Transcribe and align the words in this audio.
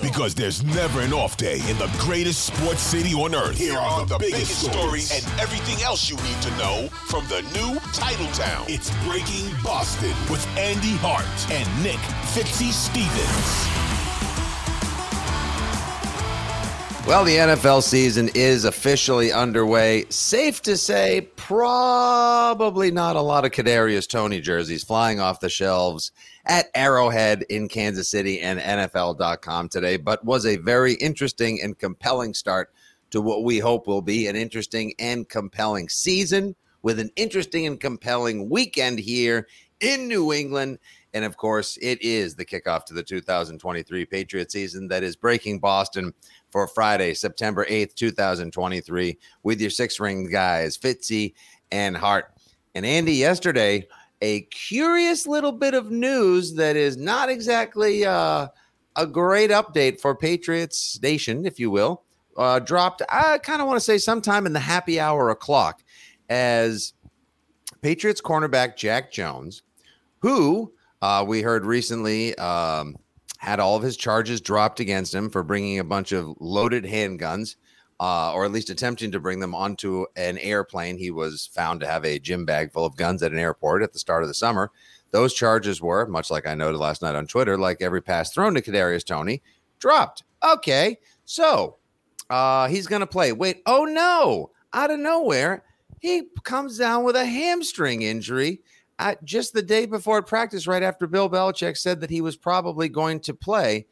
Because 0.00 0.34
there's 0.34 0.62
never 0.62 1.00
an 1.00 1.12
off 1.12 1.36
day 1.36 1.60
in 1.68 1.78
the 1.78 1.90
greatest 1.98 2.44
sports 2.44 2.82
city 2.82 3.14
on 3.14 3.34
earth. 3.34 3.58
Here 3.58 3.78
are 3.78 4.06
the, 4.06 4.18
biggest, 4.18 4.70
stories 4.70 5.10
and 5.12 5.40
everything 5.40 5.82
else 5.82 6.08
you 6.08 6.16
need 6.16 6.40
to 6.42 6.50
know 6.56 6.88
from 7.06 7.26
the 7.28 7.42
new 7.52 7.78
title 7.92 8.26
town. 8.28 8.66
It's 8.68 8.90
Breaking 9.04 9.50
Boston 9.62 10.14
with 10.30 10.46
Andy 10.56 10.96
Hart 10.96 11.26
and 11.50 11.82
Nick 11.82 12.00
Fitzy 12.32 12.72
Stevens. 12.72 13.82
Well, 17.06 17.24
the 17.24 17.36
NFL 17.36 17.82
season 17.82 18.30
is 18.34 18.64
officially 18.64 19.32
underway. 19.32 20.04
Safe 20.08 20.62
to 20.62 20.76
say, 20.76 21.28
probably 21.52 22.90
not 22.90 23.14
a 23.14 23.20
lot 23.20 23.44
of 23.44 23.50
Kadarius 23.50 24.08
Toney 24.08 24.40
jerseys 24.40 24.82
flying 24.82 25.20
off 25.20 25.40
the 25.40 25.50
shelves 25.50 26.10
at 26.46 26.70
Arrowhead 26.74 27.44
in 27.50 27.68
Kansas 27.68 28.08
City 28.08 28.40
and 28.40 28.58
NFL.com 28.58 29.68
today, 29.68 29.98
but 29.98 30.24
was 30.24 30.46
a 30.46 30.56
very 30.56 30.94
interesting 30.94 31.60
and 31.62 31.78
compelling 31.78 32.32
start 32.32 32.72
to 33.10 33.20
what 33.20 33.44
we 33.44 33.58
hope 33.58 33.86
will 33.86 34.00
be 34.00 34.28
an 34.28 34.34
interesting 34.34 34.94
and 34.98 35.28
compelling 35.28 35.90
season 35.90 36.56
with 36.80 36.98
an 36.98 37.10
interesting 37.16 37.66
and 37.66 37.78
compelling 37.78 38.48
weekend 38.48 38.98
here 38.98 39.46
in 39.78 40.08
New 40.08 40.32
England. 40.32 40.78
And 41.14 41.24
of 41.24 41.36
course, 41.36 41.76
it 41.82 42.00
is 42.02 42.34
the 42.34 42.44
kickoff 42.44 42.84
to 42.86 42.94
the 42.94 43.02
2023 43.02 44.06
Patriot 44.06 44.50
season 44.50 44.88
that 44.88 45.02
is 45.02 45.14
breaking 45.14 45.58
Boston 45.58 46.14
for 46.50 46.66
Friday, 46.66 47.12
September 47.14 47.66
8th, 47.66 47.94
2023, 47.94 49.18
with 49.42 49.60
your 49.60 49.70
six 49.70 50.00
ring 50.00 50.30
guys, 50.30 50.78
Fitzy 50.78 51.34
and 51.70 51.96
Hart. 51.96 52.32
And 52.74 52.86
Andy, 52.86 53.12
yesterday, 53.12 53.86
a 54.22 54.42
curious 54.42 55.26
little 55.26 55.52
bit 55.52 55.74
of 55.74 55.90
news 55.90 56.54
that 56.54 56.76
is 56.76 56.96
not 56.96 57.28
exactly 57.28 58.06
uh, 58.06 58.48
a 58.96 59.06
great 59.06 59.50
update 59.50 60.00
for 60.00 60.14
Patriots 60.14 60.98
Nation, 61.02 61.44
if 61.44 61.58
you 61.58 61.70
will, 61.70 62.04
uh, 62.36 62.58
dropped. 62.58 63.02
I 63.10 63.38
kind 63.38 63.60
of 63.60 63.66
want 63.66 63.76
to 63.76 63.84
say 63.84 63.98
sometime 63.98 64.46
in 64.46 64.52
the 64.52 64.60
happy 64.60 64.98
hour 64.98 65.30
o'clock 65.30 65.82
as 66.30 66.94
Patriots 67.82 68.20
cornerback 68.20 68.76
Jack 68.76 69.12
Jones, 69.12 69.62
who 70.20 70.72
uh, 71.02 71.24
we 71.26 71.42
heard 71.42 71.66
recently 71.66 72.34
um, 72.38 72.96
had 73.36 73.60
all 73.60 73.76
of 73.76 73.82
his 73.82 73.96
charges 73.96 74.40
dropped 74.40 74.80
against 74.80 75.14
him 75.14 75.28
for 75.28 75.42
bringing 75.42 75.78
a 75.78 75.84
bunch 75.84 76.12
of 76.12 76.34
loaded 76.40 76.84
handguns 76.84 77.56
uh, 78.02 78.32
or 78.32 78.44
at 78.44 78.50
least 78.50 78.68
attempting 78.68 79.12
to 79.12 79.20
bring 79.20 79.38
them 79.38 79.54
onto 79.54 80.06
an 80.16 80.36
airplane. 80.38 80.98
He 80.98 81.12
was 81.12 81.46
found 81.54 81.78
to 81.80 81.86
have 81.86 82.04
a 82.04 82.18
gym 82.18 82.44
bag 82.44 82.72
full 82.72 82.84
of 82.84 82.96
guns 82.96 83.22
at 83.22 83.30
an 83.30 83.38
airport 83.38 83.84
at 83.84 83.92
the 83.92 83.98
start 84.00 84.24
of 84.24 84.28
the 84.28 84.34
summer. 84.34 84.72
Those 85.12 85.32
charges 85.34 85.80
were, 85.80 86.04
much 86.06 86.28
like 86.28 86.44
I 86.44 86.54
noted 86.54 86.78
last 86.78 87.02
night 87.02 87.14
on 87.14 87.28
Twitter, 87.28 87.56
like 87.56 87.80
every 87.80 88.02
pass 88.02 88.32
thrown 88.32 88.54
to 88.54 88.62
Kadarius 88.62 89.04
Toney, 89.04 89.40
dropped. 89.78 90.24
Okay, 90.42 90.98
so 91.26 91.76
uh, 92.28 92.66
he's 92.66 92.88
going 92.88 93.00
to 93.00 93.06
play. 93.06 93.32
Wait, 93.32 93.62
oh 93.66 93.84
no! 93.84 94.50
Out 94.72 94.90
of 94.90 94.98
nowhere, 94.98 95.62
he 96.00 96.24
comes 96.42 96.78
down 96.78 97.04
with 97.04 97.14
a 97.14 97.26
hamstring 97.26 98.02
injury 98.02 98.62
just 99.24 99.52
the 99.52 99.62
day 99.62 99.86
before 99.86 100.22
practice, 100.22 100.66
right 100.66 100.82
after 100.82 101.06
Bill 101.06 101.28
Belichick 101.28 101.76
said 101.76 102.00
that 102.00 102.10
he 102.10 102.20
was 102.20 102.36
probably 102.36 102.88
going 102.88 103.20
to 103.20 103.34
play 103.34 103.86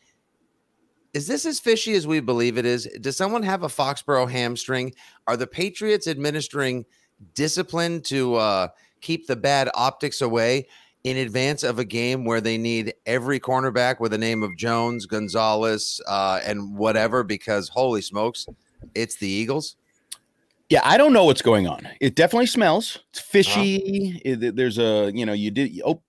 is 1.13 1.27
this 1.27 1.45
as 1.45 1.59
fishy 1.59 1.95
as 1.95 2.07
we 2.07 2.21
believe 2.21 2.57
it 2.57 2.65
is? 2.65 2.87
Does 3.01 3.17
someone 3.17 3.43
have 3.43 3.63
a 3.63 3.69
Foxborough 3.69 4.31
hamstring? 4.31 4.95
Are 5.27 5.37
the 5.37 5.47
Patriots 5.47 6.07
administering 6.07 6.85
discipline 7.35 8.01
to 8.03 8.37
uh, 8.37 8.69
keep 9.01 9.27
the 9.27 9.37
bad 9.37 9.71
optics 9.75 10.21
away 10.21 10.69
in 11.03 11.17
advance 11.17 11.63
of 11.63 11.79
a 11.79 11.85
game 11.85 12.25
where 12.25 12.41
they 12.41 12.59
need 12.59 12.95
every 13.07 13.41
cornerback 13.41 14.01
with 14.01 14.13
the 14.13 14.19
name 14.19 14.43
of 14.43 14.57
Jones, 14.57 15.07
Gonzalez, 15.07 16.01
uh, 16.07 16.41
and 16.45 16.77
whatever? 16.77 17.25
Because 17.25 17.69
holy 17.69 18.03
smokes, 18.03 18.47
it's 18.95 19.17
the 19.17 19.29
Eagles. 19.29 19.77
Yeah, 20.71 20.83
I 20.85 20.97
don't 20.97 21.13
know 21.13 21.25
what's 21.25 21.43
going 21.43 21.67
on. 21.67 21.87
It 22.01 22.15
definitely 22.15 22.47
smells. 22.47 23.01
It's 23.11 23.19
fishy. 23.19 24.21
Uh-huh. 24.25 24.37
It, 24.45 24.57
there's 24.57 24.79
a, 24.79 25.11
you 25.13 25.27
know, 25.27 25.33
you 25.33 25.51
did. 25.51 25.81
Oh, 25.85 26.01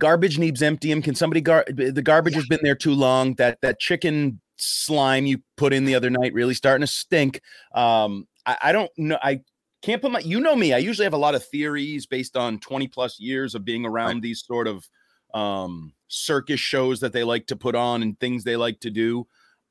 garbage 0.00 0.38
needs 0.38 0.60
emptying. 0.60 1.00
Can 1.02 1.14
somebody 1.14 1.40
gar? 1.40 1.64
The 1.68 2.02
garbage 2.02 2.32
yeah. 2.32 2.40
has 2.40 2.48
been 2.48 2.58
there 2.64 2.74
too 2.74 2.94
long. 2.94 3.34
That 3.34 3.60
that 3.62 3.78
chicken 3.78 4.40
slime 4.56 5.24
you 5.24 5.38
put 5.56 5.72
in 5.72 5.84
the 5.84 5.94
other 5.94 6.10
night 6.10 6.34
really 6.34 6.54
starting 6.54 6.80
to 6.80 6.92
stink. 6.92 7.40
Um, 7.74 8.26
I, 8.44 8.56
I 8.60 8.72
don't 8.72 8.90
know. 8.96 9.18
I 9.22 9.42
can't 9.82 10.02
put 10.02 10.10
my. 10.10 10.18
You 10.18 10.40
know 10.40 10.56
me. 10.56 10.72
I 10.72 10.78
usually 10.78 11.04
have 11.04 11.12
a 11.12 11.18
lot 11.18 11.36
of 11.36 11.44
theories 11.46 12.06
based 12.06 12.36
on 12.36 12.58
20 12.58 12.88
plus 12.88 13.20
years 13.20 13.54
of 13.54 13.64
being 13.64 13.86
around 13.86 14.14
right. 14.14 14.22
these 14.22 14.44
sort 14.44 14.66
of 14.66 14.84
um 15.32 15.92
circus 16.08 16.58
shows 16.58 17.00
that 17.00 17.12
they 17.12 17.22
like 17.22 17.46
to 17.46 17.56
put 17.56 17.76
on 17.76 18.02
and 18.02 18.18
things 18.18 18.42
they 18.42 18.56
like 18.56 18.80
to 18.80 18.90
do. 18.90 19.28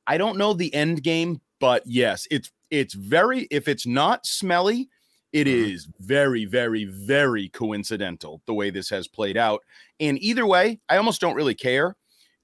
I 0.07 0.17
don't 0.17 0.37
know 0.37 0.53
the 0.53 0.73
end 0.73 1.03
game, 1.03 1.41
but 1.59 1.83
yes, 1.85 2.27
it's 2.31 2.51
it's 2.69 2.93
very 2.93 3.47
if 3.51 3.67
it's 3.67 3.85
not 3.85 4.25
smelly, 4.25 4.89
it 5.33 5.47
mm-hmm. 5.47 5.91
very, 5.99 6.45
very, 6.45 6.85
very 6.85 7.49
coincidental 7.49 8.41
the 8.45 8.53
way 8.53 8.69
this 8.69 8.89
has 8.89 9.07
played 9.07 9.37
out. 9.37 9.61
And 9.99 10.17
either 10.21 10.45
way, 10.45 10.79
I 10.87 10.97
almost 10.97 11.21
don't 11.21 11.35
really 11.35 11.55
care. 11.55 11.95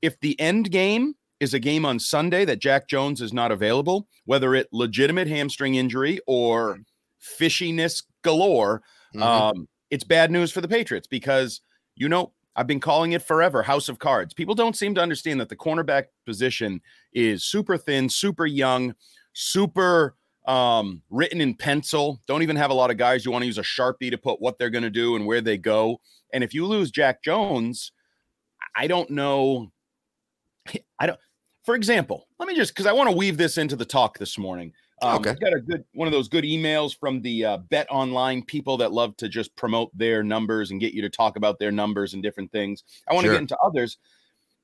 If 0.02 0.20
the 0.20 0.40
end 0.40 0.72
game 0.72 1.16
is 1.40 1.54
a 1.54 1.60
game 1.60 1.86
on 1.86 2.00
Sunday 2.00 2.46
that 2.46 2.60
Jack 2.60 2.88
Jones 2.88 3.22
is 3.22 3.34
not 3.34 3.52
available, 3.52 4.08
whether 4.26 4.54
it 4.56 4.68
legitimate 4.72 5.28
hamstring 5.28 5.76
injury 5.76 6.20
or 6.28 6.74
mm-hmm. 6.74 7.44
fishiness 7.44 8.04
galore, 8.24 8.82
mm-hmm. 9.16 9.24
um, 9.24 9.68
it's 9.90 10.04
bad 10.04 10.32
news 10.32 10.52
for 10.52 10.62
the 10.62 10.68
Patriots 10.68 11.08
because 11.08 11.62
you 11.96 12.10
know 12.10 12.34
I've 12.56 12.68
been 12.68 12.80
calling 12.80 13.14
it 13.14 13.22
forever 13.22 13.64
House 13.64 13.88
of 13.90 14.00
Cards. 14.00 14.34
People 14.34 14.56
don't 14.56 14.76
seem 14.76 14.96
to 14.96 15.02
understand 15.02 15.40
that 15.40 15.50
the 15.50 15.56
cornerback 15.56 16.06
position 16.26 16.82
is 17.14 17.46
super 17.46 17.78
thin, 17.78 18.10
super 18.10 18.46
young, 18.46 18.94
super 19.34 20.16
um, 20.46 21.02
written 21.10 21.42
in 21.42 21.54
pencil. 21.54 22.22
Don't 22.28 22.42
even 22.42 22.56
have 22.56 22.72
a 22.72 22.74
lot 22.74 22.92
of 22.92 22.98
guys 22.98 23.26
you 23.26 23.32
want 23.32 23.44
to 23.44 23.48
use 23.48 23.58
a 23.58 23.64
sharpie 23.64 24.12
to 24.12 24.18
put 24.18 24.42
what 24.42 24.58
they're 24.58 24.70
going 24.70 24.84
to 24.84 24.90
do 24.90 25.16
and 25.16 25.26
where 25.26 25.42
they 25.42 25.58
go. 25.58 26.00
And 26.34 26.44
if 26.44 26.54
you 26.54 26.66
lose 26.66 26.92
Jack 26.92 27.24
Jones, 27.24 27.92
I 28.76 28.88
don't 28.88 29.10
know. 29.10 29.72
I 31.00 31.08
don't. 31.08 31.20
For 31.64 31.76
example, 31.76 32.28
let 32.40 32.48
me 32.48 32.56
just 32.56 32.74
because 32.74 32.88
I 32.88 32.94
want 32.94 33.10
to 33.10 33.16
weave 33.16 33.38
this 33.38 33.58
into 33.58 33.76
the 33.76 33.86
talk 33.86 34.18
this 34.18 34.38
morning. 34.38 34.74
Um, 35.04 35.18
okay. 35.18 35.36
Got 35.40 35.54
a 35.54 35.60
good 35.60 35.84
one 35.94 36.08
of 36.08 36.12
those 36.12 36.28
good 36.28 36.44
emails 36.44 36.98
from 36.98 37.22
the 37.22 37.46
uh, 37.46 37.58
Bet 37.58 37.88
Online 37.90 38.44
people 38.44 38.78
that 38.78 38.92
love 38.92 39.18
to 39.18 39.28
just 39.28 39.56
promote 39.56 39.96
their 39.98 40.24
numbers 40.24 40.72
and 40.72 40.80
get 40.80 40.94
you 40.94 41.02
to 41.02 41.10
talk 41.10 41.38
about 41.38 41.60
their 41.60 41.72
numbers 41.72 42.14
and 42.14 42.22
different 42.22 42.52
things. 42.52 42.84
I 43.08 43.14
want 43.14 43.26
to 43.26 43.30
sure. 43.30 43.36
get 43.36 43.42
into 43.42 43.58
others, 43.64 43.98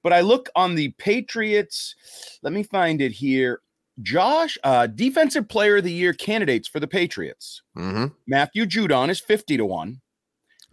but 0.03 0.13
I 0.13 0.21
look 0.21 0.49
on 0.55 0.75
the 0.75 0.89
Patriots. 0.97 1.95
Let 2.43 2.53
me 2.53 2.63
find 2.63 3.01
it 3.01 3.11
here. 3.11 3.61
Josh, 4.01 4.57
uh, 4.63 4.87
defensive 4.87 5.49
player 5.49 5.77
of 5.77 5.83
the 5.83 5.91
year 5.91 6.13
candidates 6.13 6.67
for 6.67 6.79
the 6.79 6.87
Patriots. 6.87 7.63
Mm-hmm. 7.77 8.07
Matthew 8.27 8.65
Judon 8.65 9.09
is 9.09 9.19
50 9.19 9.57
to 9.57 9.65
1. 9.65 10.01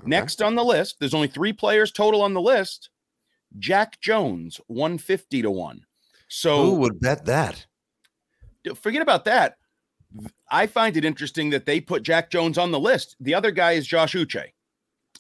Okay. 0.01 0.09
Next 0.09 0.43
on 0.43 0.55
the 0.55 0.65
list, 0.65 0.97
there's 0.99 1.15
only 1.15 1.29
three 1.29 1.53
players 1.53 1.93
total 1.93 2.23
on 2.23 2.35
the 2.35 2.41
list. 2.41 2.91
Jack 3.59 4.01
Jones, 4.01 4.61
150 4.67 5.43
to 5.43 5.51
1. 5.51 5.87
So 6.29 6.65
who 6.65 6.75
would 6.77 7.01
bet 7.01 7.25
that? 7.27 7.67
Forget 8.75 9.03
about 9.03 9.25
that. 9.27 9.57
I 10.51 10.67
find 10.67 10.97
it 10.97 11.05
interesting 11.05 11.51
that 11.51 11.67
they 11.67 11.81
put 11.81 12.03
Jack 12.03 12.31
Jones 12.31 12.59
on 12.59 12.71
the 12.71 12.81
list. 12.81 13.17
The 13.21 13.35
other 13.35 13.51
guy 13.51 13.73
is 13.73 13.87
Josh 13.87 14.15
Uche. 14.15 14.53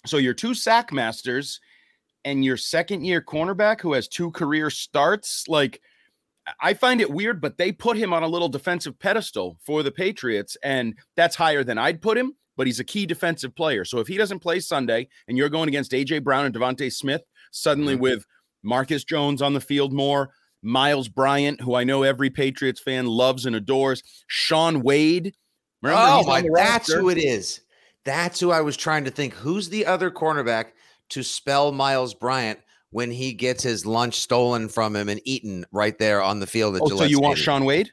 So 0.06 0.18
your 0.18 0.34
two 0.34 0.54
sack 0.54 0.92
masters 0.92 1.60
and 2.24 2.44
your 2.44 2.56
second 2.56 3.04
year 3.04 3.20
cornerback 3.20 3.80
who 3.80 3.92
has 3.92 4.08
two 4.08 4.30
career 4.30 4.70
starts, 4.70 5.46
like 5.48 5.80
I 6.60 6.74
find 6.74 7.00
it 7.00 7.10
weird, 7.10 7.40
but 7.40 7.56
they 7.58 7.72
put 7.72 7.96
him 7.96 8.12
on 8.12 8.22
a 8.22 8.28
little 8.28 8.48
defensive 8.48 8.98
pedestal 8.98 9.58
for 9.64 9.82
the 9.82 9.90
Patriots, 9.90 10.56
and 10.62 10.94
that's 11.16 11.36
higher 11.36 11.64
than 11.64 11.78
I'd 11.78 12.02
put 12.02 12.18
him. 12.18 12.34
But 12.56 12.66
he's 12.66 12.80
a 12.80 12.84
key 12.84 13.04
defensive 13.04 13.54
player. 13.56 13.84
So 13.84 13.98
if 13.98 14.06
he 14.06 14.16
doesn't 14.16 14.38
play 14.38 14.60
Sunday, 14.60 15.08
and 15.26 15.36
you're 15.36 15.48
going 15.48 15.68
against 15.68 15.92
AJ 15.92 16.22
Brown 16.22 16.44
and 16.44 16.54
DeVonta 16.54 16.92
Smith, 16.92 17.22
suddenly 17.50 17.94
mm-hmm. 17.94 18.02
with 18.02 18.26
Marcus 18.62 19.02
Jones 19.02 19.42
on 19.42 19.54
the 19.54 19.60
field 19.60 19.92
more, 19.92 20.30
Myles 20.62 21.08
Bryant, 21.08 21.60
who 21.60 21.74
I 21.74 21.84
know 21.84 22.02
every 22.02 22.30
Patriots 22.30 22.80
fan 22.80 23.06
loves 23.06 23.44
and 23.44 23.56
adores, 23.56 24.02
Shaun 24.28 24.82
Wade. 24.82 25.34
Remember, 25.82 26.02
oh 26.02 26.24
my, 26.24 26.42
that's 26.54 26.92
who 26.92 27.10
it 27.10 27.18
is. 27.18 27.60
That's 28.04 28.40
who 28.40 28.50
I 28.50 28.60
was 28.60 28.76
trying 28.76 29.04
to 29.04 29.10
think. 29.10 29.34
Who's 29.34 29.68
the 29.68 29.84
other 29.86 30.10
cornerback 30.10 30.68
to 31.10 31.22
spell 31.22 31.72
Myles 31.72 32.14
Bryant 32.14 32.60
when 32.94 33.10
he 33.10 33.32
gets 33.32 33.64
his 33.64 33.84
lunch 33.84 34.20
stolen 34.20 34.68
from 34.68 34.94
him 34.94 35.08
and 35.08 35.20
eaten 35.24 35.66
right 35.72 35.98
there 35.98 36.22
on 36.22 36.38
the 36.38 36.46
field? 36.46 36.76
At 36.76 36.82
oh, 36.82 36.88
Gillette 36.88 36.98
so 36.98 37.04
you 37.04 37.16
Stadium? 37.16 37.22
want 37.22 37.38
Shaun 37.38 37.64
Wade? 37.64 37.90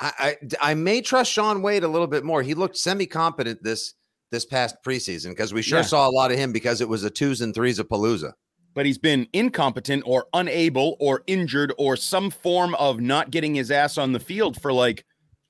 I, 0.00 0.12
I 0.18 0.70
I 0.70 0.74
may 0.74 1.02
trust 1.02 1.30
Shaun 1.30 1.60
Wade 1.60 1.84
a 1.84 1.88
little 1.88 2.06
bit 2.06 2.24
more. 2.24 2.42
He 2.42 2.54
looked 2.54 2.78
semi 2.78 3.06
competent 3.06 3.62
this 3.62 3.94
this 4.30 4.46
past 4.46 4.76
preseason 4.84 5.28
because 5.28 5.52
we 5.52 5.60
sure 5.60 5.80
yeah. 5.80 5.84
saw 5.84 6.08
a 6.08 6.10
lot 6.10 6.32
of 6.32 6.38
him 6.38 6.52
because 6.52 6.80
it 6.80 6.88
was 6.88 7.04
a 7.04 7.10
twos 7.10 7.42
and 7.42 7.54
threes 7.54 7.78
of 7.78 7.88
Palooza 7.88 8.32
but 8.74 8.84
he's 8.84 8.98
been 8.98 9.26
incompetent 9.32 10.02
or 10.04 10.26
unable 10.34 10.96
or 10.98 11.22
injured 11.26 11.72
or 11.78 11.96
some 11.96 12.30
form 12.30 12.74
of 12.74 13.00
not 13.00 13.30
getting 13.30 13.54
his 13.54 13.70
ass 13.70 13.96
on 13.96 14.12
the 14.12 14.20
field 14.20 14.60
for 14.60 14.72
like 14.72 15.04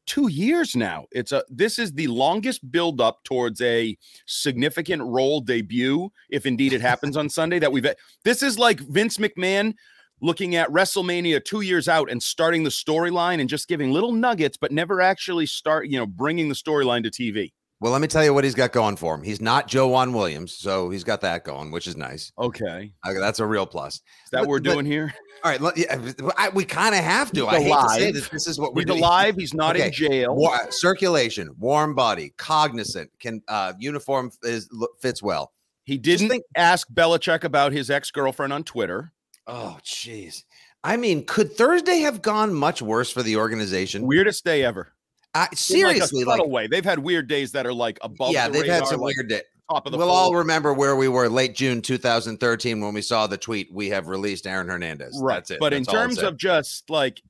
two 0.06 0.28
years 0.28 0.76
now. 0.76 1.06
It's 1.12 1.32
a 1.32 1.44
this 1.48 1.78
is 1.78 1.92
the 1.92 2.06
longest 2.08 2.70
buildup 2.70 3.24
towards 3.24 3.60
a 3.60 3.96
significant 4.26 5.02
role 5.02 5.40
debut, 5.40 6.10
if 6.30 6.46
indeed 6.46 6.72
it 6.72 6.80
happens 6.90 7.16
on 7.16 7.28
Sunday. 7.28 7.58
That 7.58 7.72
we've 7.72 7.86
this 8.24 8.42
is 8.42 8.58
like 8.58 8.80
Vince 8.80 9.18
McMahon 9.18 9.74
looking 10.20 10.56
at 10.56 10.68
WrestleMania 10.70 11.44
two 11.44 11.60
years 11.60 11.88
out 11.88 12.10
and 12.10 12.22
starting 12.22 12.64
the 12.64 12.70
storyline 12.70 13.40
and 13.40 13.48
just 13.48 13.68
giving 13.68 13.92
little 13.92 14.12
nuggets, 14.12 14.56
but 14.56 14.72
never 14.72 15.00
actually 15.00 15.46
start, 15.46 15.88
you 15.88 15.98
know, 15.98 16.06
bringing 16.06 16.48
the 16.48 16.54
storyline 16.54 17.02
to 17.02 17.10
TV. 17.10 17.52
Well, 17.84 17.92
let 17.92 18.00
me 18.00 18.08
tell 18.08 18.24
you 18.24 18.32
what 18.32 18.44
he's 18.44 18.54
got 18.54 18.72
going 18.72 18.96
for 18.96 19.14
him. 19.14 19.22
He's 19.22 19.42
not 19.42 19.68
Joejuan 19.68 20.14
Williams, 20.14 20.54
so 20.54 20.88
he's 20.88 21.04
got 21.04 21.20
that 21.20 21.44
going, 21.44 21.70
which 21.70 21.86
is 21.86 21.98
nice. 21.98 22.32
Okay, 22.38 22.94
okay 23.06 23.18
that's 23.20 23.40
a 23.40 23.46
real 23.46 23.66
plus. 23.66 23.96
Is 23.96 24.00
that 24.32 24.38
but, 24.38 24.40
what 24.40 24.48
we're 24.48 24.60
but, 24.60 24.72
doing 24.72 24.86
here? 24.86 25.12
All 25.44 25.50
right, 25.50 25.76
yeah, 25.76 26.12
I, 26.38 26.48
we 26.48 26.64
kind 26.64 26.94
of 26.94 27.04
have 27.04 27.30
to. 27.32 27.46
I 27.46 27.60
hate 27.60 27.74
to 27.74 27.88
say 27.90 28.10
that 28.12 28.30
this 28.30 28.46
is 28.46 28.58
what 28.58 28.72
we're 28.72 28.80
he's 28.80 28.86
doing. 28.86 29.00
alive. 29.00 29.34
He's 29.36 29.52
not 29.52 29.76
okay. 29.76 29.88
in 29.88 29.92
jail. 29.92 30.34
War, 30.34 30.58
circulation, 30.70 31.50
warm 31.58 31.94
body, 31.94 32.32
cognizant, 32.38 33.10
can 33.20 33.42
uh, 33.48 33.74
uniform 33.78 34.30
is 34.44 34.66
fits 35.02 35.22
well. 35.22 35.52
He 35.82 35.98
didn't 35.98 36.30
think, 36.30 36.44
ask 36.56 36.88
Belichick 36.88 37.44
about 37.44 37.72
his 37.72 37.90
ex 37.90 38.10
girlfriend 38.10 38.54
on 38.54 38.64
Twitter. 38.64 39.12
Oh, 39.46 39.76
jeez. 39.84 40.44
I 40.82 40.96
mean, 40.96 41.26
could 41.26 41.54
Thursday 41.54 41.98
have 41.98 42.22
gone 42.22 42.54
much 42.54 42.80
worse 42.80 43.10
for 43.10 43.22
the 43.22 43.36
organization? 43.36 44.06
Weirdest 44.06 44.42
day 44.42 44.64
ever. 44.64 44.93
I, 45.34 45.48
seriously, 45.54 46.24
like, 46.24 46.40
like 46.46 46.70
They've 46.70 46.84
had 46.84 46.98
weird 46.98 47.28
days 47.28 47.52
that 47.52 47.66
are 47.66 47.72
like 47.72 47.98
above. 48.02 48.32
Yeah, 48.32 48.46
the 48.46 48.54
they've 48.54 48.62
radar, 48.62 48.76
had 48.76 48.86
some 48.86 49.00
like 49.00 49.16
weird 49.16 49.28
days. 49.28 49.42
Top 49.70 49.86
of 49.86 49.92
the 49.92 49.98
We'll 49.98 50.10
all 50.10 50.34
remember 50.34 50.74
where 50.74 50.94
we 50.94 51.08
were 51.08 51.28
late 51.28 51.54
June 51.54 51.80
2013 51.80 52.80
when 52.80 52.94
we 52.94 53.00
saw 53.00 53.26
the 53.26 53.38
tweet. 53.38 53.72
We 53.72 53.88
have 53.88 54.08
released 54.08 54.46
Aaron 54.46 54.68
Hernandez. 54.68 55.18
Right. 55.20 55.36
That's 55.36 55.52
it. 55.52 55.60
But 55.60 55.70
That's 55.70 55.88
in 55.88 55.92
terms 55.92 56.18
of 56.18 56.36
just 56.36 56.90
like, 56.90 57.22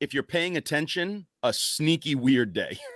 if 0.00 0.14
you're 0.14 0.22
paying 0.22 0.56
attention, 0.56 1.26
a 1.42 1.52
sneaky 1.52 2.14
weird 2.14 2.52
day. 2.52 2.78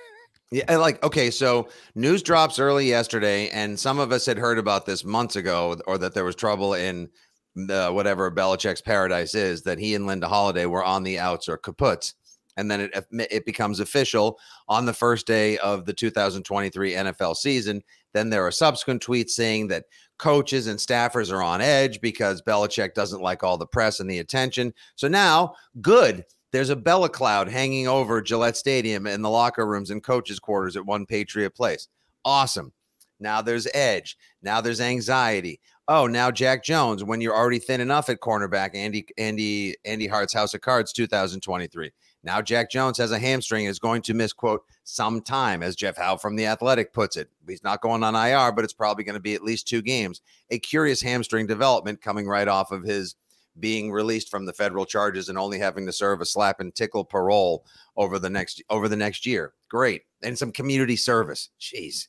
Yeah, 0.54 0.76
like 0.76 1.02
okay, 1.02 1.30
so 1.30 1.70
news 1.94 2.22
drops 2.22 2.58
early 2.58 2.86
yesterday, 2.86 3.48
and 3.48 3.80
some 3.80 3.98
of 3.98 4.12
us 4.12 4.26
had 4.26 4.36
heard 4.36 4.58
about 4.58 4.84
this 4.84 5.02
months 5.02 5.34
ago, 5.34 5.80
or 5.86 5.96
that 5.96 6.12
there 6.12 6.26
was 6.26 6.34
trouble 6.34 6.74
in 6.74 7.08
the 7.56 7.88
whatever 7.88 8.30
Belichick's 8.30 8.82
paradise 8.82 9.34
is. 9.34 9.62
That 9.62 9.78
he 9.78 9.94
and 9.94 10.06
Linda 10.06 10.28
Holliday 10.28 10.66
were 10.66 10.84
on 10.84 11.04
the 11.04 11.18
outs 11.18 11.48
or 11.48 11.56
kaputs 11.56 12.12
and 12.56 12.70
then 12.70 12.80
it 12.80 13.06
it 13.12 13.46
becomes 13.46 13.80
official 13.80 14.38
on 14.68 14.86
the 14.86 14.92
first 14.92 15.26
day 15.26 15.58
of 15.58 15.84
the 15.84 15.92
2023 15.92 16.92
NFL 16.92 17.36
season. 17.36 17.82
Then 18.12 18.30
there 18.30 18.46
are 18.46 18.50
subsequent 18.50 19.02
tweets 19.02 19.30
saying 19.30 19.68
that 19.68 19.84
coaches 20.18 20.66
and 20.66 20.78
staffers 20.78 21.32
are 21.32 21.42
on 21.42 21.60
edge 21.60 22.00
because 22.00 22.42
Belichick 22.42 22.94
doesn't 22.94 23.22
like 23.22 23.42
all 23.42 23.58
the 23.58 23.66
press 23.66 24.00
and 24.00 24.10
the 24.10 24.18
attention. 24.18 24.72
So 24.96 25.08
now, 25.08 25.54
good. 25.80 26.24
There's 26.52 26.70
a 26.70 26.76
Bella 26.76 27.08
cloud 27.08 27.48
hanging 27.48 27.88
over 27.88 28.20
Gillette 28.20 28.58
Stadium 28.58 29.06
in 29.06 29.22
the 29.22 29.30
locker 29.30 29.66
rooms 29.66 29.90
and 29.90 30.02
coaches' 30.02 30.38
quarters 30.38 30.76
at 30.76 30.84
One 30.84 31.06
Patriot 31.06 31.54
Place. 31.54 31.88
Awesome. 32.26 32.72
Now 33.18 33.40
there's 33.40 33.66
edge. 33.72 34.18
Now 34.42 34.60
there's 34.60 34.80
anxiety. 34.80 35.60
Oh, 35.88 36.06
now 36.06 36.30
Jack 36.30 36.62
Jones 36.62 37.02
when 37.02 37.20
you're 37.20 37.34
already 37.34 37.58
thin 37.58 37.80
enough 37.80 38.08
at 38.08 38.20
cornerback. 38.20 38.74
Andy 38.74 39.06
Andy 39.16 39.76
Andy 39.84 40.06
Hart's 40.06 40.34
House 40.34 40.54
of 40.54 40.60
Cards 40.60 40.92
2023. 40.92 41.90
Now 42.24 42.40
Jack 42.40 42.70
Jones 42.70 42.98
has 42.98 43.10
a 43.10 43.18
hamstring 43.18 43.66
and 43.66 43.70
is 43.70 43.78
going 43.78 44.02
to 44.02 44.14
miss, 44.14 44.32
quote, 44.32 44.64
some 44.84 45.20
time, 45.20 45.62
as 45.62 45.76
Jeff 45.76 45.96
Howe 45.96 46.16
from 46.16 46.36
The 46.36 46.46
Athletic 46.46 46.92
puts 46.92 47.16
it. 47.16 47.28
He's 47.46 47.64
not 47.64 47.80
going 47.80 48.04
on 48.04 48.14
IR, 48.14 48.52
but 48.52 48.64
it's 48.64 48.72
probably 48.72 49.04
going 49.04 49.14
to 49.14 49.20
be 49.20 49.34
at 49.34 49.42
least 49.42 49.66
two 49.66 49.82
games. 49.82 50.20
A 50.50 50.58
curious 50.58 51.02
hamstring 51.02 51.46
development 51.46 52.00
coming 52.00 52.26
right 52.26 52.48
off 52.48 52.70
of 52.70 52.84
his 52.84 53.16
being 53.60 53.92
released 53.92 54.30
from 54.30 54.46
the 54.46 54.52
federal 54.52 54.86
charges 54.86 55.28
and 55.28 55.38
only 55.38 55.58
having 55.58 55.84
to 55.86 55.92
serve 55.92 56.20
a 56.20 56.26
slap 56.26 56.60
and 56.60 56.74
tickle 56.74 57.04
parole 57.04 57.66
over 57.96 58.18
the 58.18 58.30
next 58.30 58.62
over 58.70 58.88
the 58.88 58.96
next 58.96 59.26
year. 59.26 59.52
Great. 59.68 60.02
And 60.22 60.38
some 60.38 60.52
community 60.52 60.96
service. 60.96 61.50
Jeez. 61.60 62.08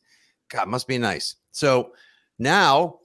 God, 0.49 0.67
must 0.67 0.87
be 0.87 0.97
nice. 0.97 1.35
So 1.51 1.91
now 2.39 2.99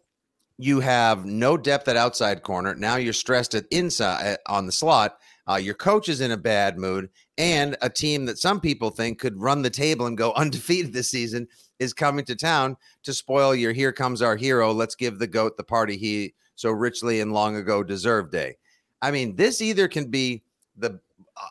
you 0.58 0.80
have 0.80 1.24
no 1.24 1.56
depth 1.56 1.88
at 1.88 1.96
outside 1.96 2.42
corner. 2.42 2.74
Now 2.74 2.96
you're 2.96 3.12
stressed 3.12 3.54
at 3.54 3.66
inside 3.70 4.38
on 4.46 4.66
the 4.66 4.72
slot 4.72 5.18
uh, 5.48 5.56
your 5.56 5.74
coach 5.74 6.08
is 6.08 6.20
in 6.20 6.32
a 6.32 6.36
bad 6.36 6.78
mood, 6.78 7.08
and 7.36 7.76
a 7.82 7.88
team 7.88 8.26
that 8.26 8.38
some 8.38 8.60
people 8.60 8.90
think 8.90 9.18
could 9.18 9.40
run 9.40 9.62
the 9.62 9.70
table 9.70 10.06
and 10.06 10.18
go 10.18 10.32
undefeated 10.36 10.92
this 10.92 11.10
season 11.10 11.46
is 11.78 11.92
coming 11.92 12.24
to 12.24 12.34
town 12.34 12.76
to 13.04 13.12
spoil 13.12 13.54
your 13.54 13.72
"Here 13.72 13.92
comes 13.92 14.22
our 14.22 14.36
hero." 14.36 14.72
Let's 14.72 14.94
give 14.94 15.18
the 15.18 15.26
goat 15.26 15.56
the 15.56 15.64
party 15.64 15.96
he 15.96 16.34
so 16.54 16.70
richly 16.70 17.20
and 17.20 17.32
long 17.32 17.56
ago 17.56 17.82
deserved 17.82 18.32
day. 18.32 18.56
I 19.00 19.10
mean, 19.10 19.36
this 19.36 19.60
either 19.60 19.88
can 19.88 20.10
be 20.10 20.42
the 20.76 21.00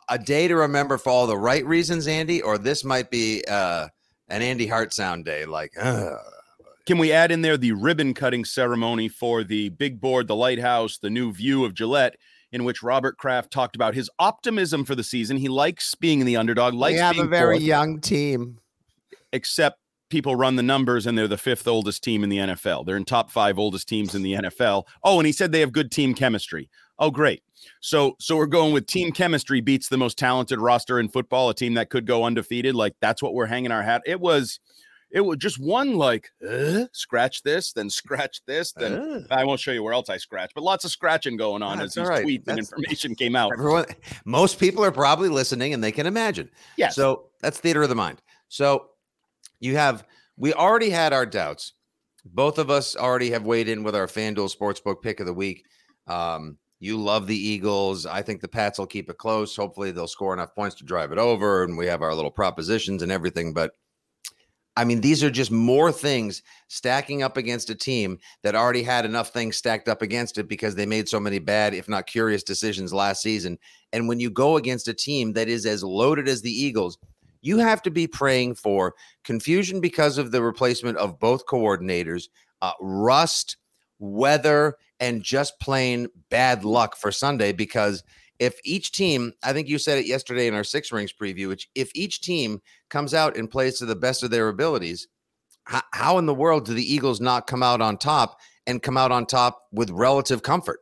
a 0.08 0.18
day 0.18 0.48
to 0.48 0.56
remember 0.56 0.98
for 0.98 1.10
all 1.10 1.26
the 1.26 1.38
right 1.38 1.64
reasons, 1.64 2.06
Andy, 2.06 2.42
or 2.42 2.58
this 2.58 2.84
might 2.84 3.10
be 3.10 3.42
uh, 3.48 3.88
an 4.28 4.42
Andy 4.42 4.66
Hart 4.66 4.92
sound 4.92 5.24
day. 5.24 5.46
Like, 5.46 5.72
can 6.86 6.98
we 6.98 7.12
add 7.12 7.32
in 7.32 7.42
there 7.42 7.56
the 7.56 7.72
ribbon 7.72 8.14
cutting 8.14 8.44
ceremony 8.44 9.08
for 9.08 9.44
the 9.44 9.70
big 9.70 10.00
board, 10.00 10.26
the 10.26 10.36
lighthouse, 10.36 10.98
the 10.98 11.10
new 11.10 11.32
view 11.32 11.64
of 11.64 11.74
Gillette? 11.74 12.16
In 12.52 12.64
which 12.64 12.82
Robert 12.82 13.18
Kraft 13.18 13.50
talked 13.50 13.76
about 13.76 13.94
his 13.94 14.10
optimism 14.18 14.84
for 14.84 14.94
the 14.94 15.04
season. 15.04 15.36
He 15.36 15.48
likes 15.48 15.94
being 15.94 16.24
the 16.24 16.36
underdog. 16.36 16.74
Likes 16.74 16.94
we 16.94 16.98
have 16.98 17.18
a 17.18 17.26
very 17.26 17.56
fourth, 17.56 17.62
young 17.62 18.00
team, 18.00 18.58
except 19.32 19.78
people 20.08 20.36
run 20.36 20.56
the 20.56 20.62
numbers 20.62 21.06
and 21.06 21.16
they're 21.16 21.28
the 21.28 21.36
fifth 21.36 21.68
oldest 21.68 22.02
team 22.02 22.24
in 22.24 22.30
the 22.30 22.38
NFL. 22.38 22.86
They're 22.86 22.96
in 22.96 23.04
top 23.04 23.30
five 23.30 23.58
oldest 23.58 23.88
teams 23.88 24.14
in 24.14 24.22
the 24.22 24.34
NFL. 24.34 24.84
Oh, 25.04 25.18
and 25.18 25.26
he 25.26 25.32
said 25.32 25.52
they 25.52 25.60
have 25.60 25.72
good 25.72 25.90
team 25.90 26.14
chemistry. 26.14 26.70
Oh, 26.98 27.10
great. 27.10 27.42
So, 27.80 28.16
so 28.18 28.36
we're 28.36 28.46
going 28.46 28.72
with 28.72 28.86
team 28.86 29.12
chemistry 29.12 29.60
beats 29.60 29.88
the 29.88 29.98
most 29.98 30.18
talented 30.18 30.58
roster 30.58 30.98
in 30.98 31.08
football, 31.08 31.50
a 31.50 31.54
team 31.54 31.74
that 31.74 31.90
could 31.90 32.06
go 32.06 32.24
undefeated. 32.24 32.74
Like 32.74 32.94
that's 33.00 33.22
what 33.22 33.34
we're 33.34 33.46
hanging 33.46 33.72
our 33.72 33.82
hat. 33.82 34.02
It 34.06 34.20
was 34.20 34.58
it 35.10 35.20
was 35.20 35.38
just 35.38 35.58
one 35.58 35.94
like 35.94 36.30
uh, 36.46 36.84
scratch 36.92 37.42
this, 37.42 37.72
then 37.72 37.88
scratch 37.88 38.42
this, 38.46 38.72
then 38.72 38.92
uh. 38.92 39.20
I 39.30 39.44
won't 39.44 39.60
show 39.60 39.72
you 39.72 39.82
where 39.82 39.92
else 39.92 40.10
I 40.10 40.18
scratch, 40.18 40.52
but 40.54 40.62
lots 40.62 40.84
of 40.84 40.90
scratching 40.90 41.36
going 41.36 41.62
on 41.62 41.80
as 41.80 41.94
these 41.94 42.06
right. 42.06 42.24
tweets 42.24 42.44
that's, 42.44 42.48
and 42.48 42.58
information 42.58 43.14
came 43.14 43.34
out. 43.34 43.52
Everyone, 43.52 43.86
most 44.24 44.58
people 44.60 44.84
are 44.84 44.92
probably 44.92 45.28
listening 45.28 45.72
and 45.72 45.82
they 45.82 45.92
can 45.92 46.06
imagine. 46.06 46.50
Yeah. 46.76 46.90
So 46.90 47.26
that's 47.40 47.58
theater 47.58 47.82
of 47.82 47.88
the 47.88 47.94
mind. 47.94 48.20
So 48.48 48.88
you 49.60 49.76
have 49.76 50.04
we 50.36 50.52
already 50.52 50.90
had 50.90 51.12
our 51.12 51.26
doubts. 51.26 51.72
Both 52.24 52.58
of 52.58 52.70
us 52.70 52.94
already 52.94 53.30
have 53.30 53.44
weighed 53.44 53.68
in 53.68 53.82
with 53.82 53.94
our 53.94 54.06
FanDuel 54.06 54.54
Sportsbook 54.54 55.02
pick 55.02 55.20
of 55.20 55.26
the 55.26 55.32
week. 55.32 55.64
Um, 56.06 56.58
you 56.80 56.96
love 56.96 57.26
the 57.26 57.36
Eagles. 57.36 58.06
I 58.06 58.22
think 58.22 58.40
the 58.40 58.48
Pats 58.48 58.78
will 58.78 58.86
keep 58.86 59.10
it 59.10 59.18
close. 59.18 59.56
Hopefully, 59.56 59.90
they'll 59.90 60.06
score 60.06 60.32
enough 60.32 60.54
points 60.54 60.76
to 60.76 60.84
drive 60.84 61.10
it 61.10 61.18
over, 61.18 61.64
and 61.64 61.76
we 61.76 61.86
have 61.86 62.02
our 62.02 62.14
little 62.14 62.30
propositions 62.30 63.02
and 63.02 63.10
everything. 63.10 63.52
But 63.52 63.72
I 64.78 64.84
mean, 64.84 65.00
these 65.00 65.24
are 65.24 65.30
just 65.30 65.50
more 65.50 65.90
things 65.90 66.40
stacking 66.68 67.24
up 67.24 67.36
against 67.36 67.68
a 67.68 67.74
team 67.74 68.20
that 68.44 68.54
already 68.54 68.84
had 68.84 69.04
enough 69.04 69.30
things 69.30 69.56
stacked 69.56 69.88
up 69.88 70.02
against 70.02 70.38
it 70.38 70.46
because 70.46 70.76
they 70.76 70.86
made 70.86 71.08
so 71.08 71.18
many 71.18 71.40
bad, 71.40 71.74
if 71.74 71.88
not 71.88 72.06
curious, 72.06 72.44
decisions 72.44 72.92
last 72.92 73.20
season. 73.20 73.58
And 73.92 74.06
when 74.06 74.20
you 74.20 74.30
go 74.30 74.56
against 74.56 74.86
a 74.86 74.94
team 74.94 75.32
that 75.32 75.48
is 75.48 75.66
as 75.66 75.82
loaded 75.82 76.28
as 76.28 76.42
the 76.42 76.52
Eagles, 76.52 76.96
you 77.40 77.58
have 77.58 77.82
to 77.82 77.90
be 77.90 78.06
praying 78.06 78.54
for 78.54 78.94
confusion 79.24 79.80
because 79.80 80.16
of 80.16 80.30
the 80.30 80.44
replacement 80.44 80.96
of 80.98 81.18
both 81.18 81.46
coordinators, 81.46 82.28
uh, 82.62 82.70
rust, 82.80 83.56
weather, 83.98 84.76
and 85.00 85.24
just 85.24 85.58
plain 85.58 86.06
bad 86.30 86.64
luck 86.64 86.96
for 86.96 87.10
Sunday 87.10 87.50
because 87.50 88.04
if 88.38 88.58
each 88.64 88.92
team, 88.92 89.32
I 89.42 89.52
think 89.52 89.68
you 89.68 89.78
said 89.78 89.98
it 89.98 90.06
yesterday 90.06 90.46
in 90.46 90.54
our 90.54 90.64
six 90.64 90.92
rings 90.92 91.12
preview, 91.12 91.48
which 91.48 91.68
if 91.74 91.90
each 91.94 92.20
team 92.20 92.60
comes 92.88 93.14
out 93.14 93.36
and 93.36 93.50
plays 93.50 93.78
to 93.78 93.86
the 93.86 93.96
best 93.96 94.22
of 94.22 94.30
their 94.30 94.48
abilities, 94.48 95.08
how, 95.92 96.16
in 96.18 96.26
the 96.26 96.34
world 96.34 96.64
do 96.64 96.72
the 96.72 96.94
Eagles 96.94 97.20
not 97.20 97.46
come 97.46 97.62
out 97.62 97.82
on 97.82 97.98
top 97.98 98.38
and 98.66 98.82
come 98.82 98.96
out 98.96 99.12
on 99.12 99.26
top 99.26 99.64
with 99.72 99.90
relative 99.90 100.42
comfort. 100.42 100.80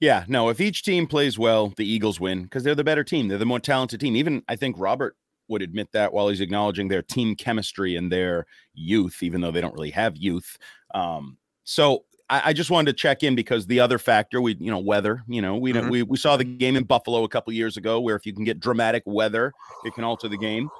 Yeah, 0.00 0.24
no, 0.28 0.48
if 0.48 0.60
each 0.60 0.82
team 0.82 1.06
plays 1.06 1.38
well, 1.38 1.72
the 1.76 1.86
Eagles 1.86 2.18
win 2.18 2.44
because 2.44 2.64
they're 2.64 2.74
the 2.74 2.82
better 2.82 3.04
team. 3.04 3.28
They're 3.28 3.38
the 3.38 3.44
more 3.44 3.60
talented 3.60 4.00
team. 4.00 4.16
Even 4.16 4.42
I 4.48 4.56
think 4.56 4.76
Robert 4.78 5.14
would 5.48 5.62
admit 5.62 5.92
that 5.92 6.12
while 6.12 6.28
he's 6.28 6.40
acknowledging 6.40 6.88
their 6.88 7.02
team 7.02 7.36
chemistry 7.36 7.96
and 7.96 8.10
their 8.10 8.46
youth, 8.72 9.22
even 9.22 9.40
though 9.40 9.50
they 9.50 9.60
don't 9.60 9.74
really 9.74 9.90
have 9.90 10.16
youth. 10.16 10.56
Um, 10.94 11.36
so 11.64 12.04
I, 12.30 12.42
I, 12.46 12.52
just 12.52 12.70
wanted 12.70 12.92
to 12.92 12.96
check 12.96 13.22
in 13.22 13.34
because 13.34 13.66
the 13.66 13.80
other 13.80 13.98
factor, 13.98 14.40
we 14.40 14.56
you 14.60 14.70
know, 14.70 14.78
weather. 14.78 15.22
You 15.28 15.42
know, 15.42 15.56
we 15.56 15.72
mm-hmm. 15.72 15.90
we 15.90 16.02
we 16.04 16.16
saw 16.16 16.36
the 16.36 16.44
game 16.44 16.76
in 16.76 16.84
Buffalo 16.84 17.24
a 17.24 17.28
couple 17.28 17.52
years 17.52 17.76
ago, 17.76 18.00
where 18.00 18.16
if 18.16 18.24
you 18.24 18.32
can 18.32 18.44
get 18.44 18.60
dramatic 18.60 19.02
weather, 19.04 19.52
it 19.84 19.94
can 19.94 20.04
alter 20.04 20.28
the 20.28 20.38
game. 20.38 20.70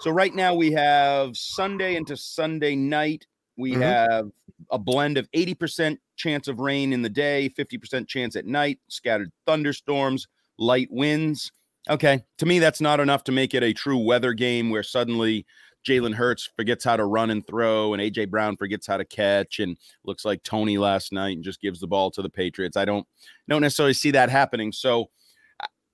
So 0.00 0.10
right 0.10 0.34
now 0.34 0.54
we 0.54 0.70
have 0.72 1.36
Sunday 1.36 1.96
into 1.96 2.16
Sunday 2.16 2.76
night. 2.76 3.26
We 3.56 3.72
mm-hmm. 3.72 3.82
have 3.82 4.30
a 4.70 4.78
blend 4.78 5.18
of 5.18 5.28
80% 5.32 5.98
chance 6.16 6.46
of 6.46 6.60
rain 6.60 6.92
in 6.92 7.02
the 7.02 7.08
day, 7.08 7.52
50% 7.58 8.06
chance 8.06 8.36
at 8.36 8.46
night, 8.46 8.78
scattered 8.88 9.32
thunderstorms, 9.46 10.28
light 10.58 10.88
winds. 10.92 11.50
Okay. 11.90 12.22
To 12.38 12.46
me, 12.46 12.60
that's 12.60 12.80
not 12.80 13.00
enough 13.00 13.24
to 13.24 13.32
make 13.32 13.54
it 13.54 13.64
a 13.64 13.72
true 13.72 13.98
weather 13.98 14.32
game 14.34 14.70
where 14.70 14.84
suddenly 14.84 15.44
Jalen 15.88 16.14
Hurts 16.14 16.50
forgets 16.56 16.84
how 16.84 16.96
to 16.96 17.04
run 17.04 17.30
and 17.30 17.46
throw, 17.46 17.94
and 17.94 18.02
AJ 18.02 18.30
Brown 18.30 18.56
forgets 18.56 18.86
how 18.86 18.96
to 18.96 19.04
catch, 19.04 19.58
and 19.58 19.76
looks 20.04 20.24
like 20.24 20.42
Toney 20.42 20.78
last 20.78 21.12
night 21.12 21.36
and 21.36 21.44
just 21.44 21.60
gives 21.60 21.80
the 21.80 21.86
ball 21.86 22.10
to 22.12 22.22
the 22.22 22.28
Patriots. 22.28 22.76
I 22.76 22.84
don't 22.84 23.06
don't 23.48 23.62
necessarily 23.62 23.94
see 23.94 24.10
that 24.12 24.30
happening. 24.30 24.72
So 24.72 25.10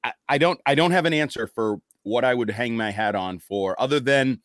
I, 0.03 0.13
I 0.29 0.39
don't 0.39 0.61
I 0.67 0.75
don't 0.75 0.91
have 0.91 1.07
an 1.07 1.15
answer 1.15 1.47
for 1.47 1.79
what 2.03 2.25
I 2.25 2.35
would 2.35 2.51
hang 2.51 2.77
my 2.77 2.91
hat 2.91 3.15
on 3.15 3.39
for, 3.39 3.81
other 3.81 4.01
than 4.01 4.41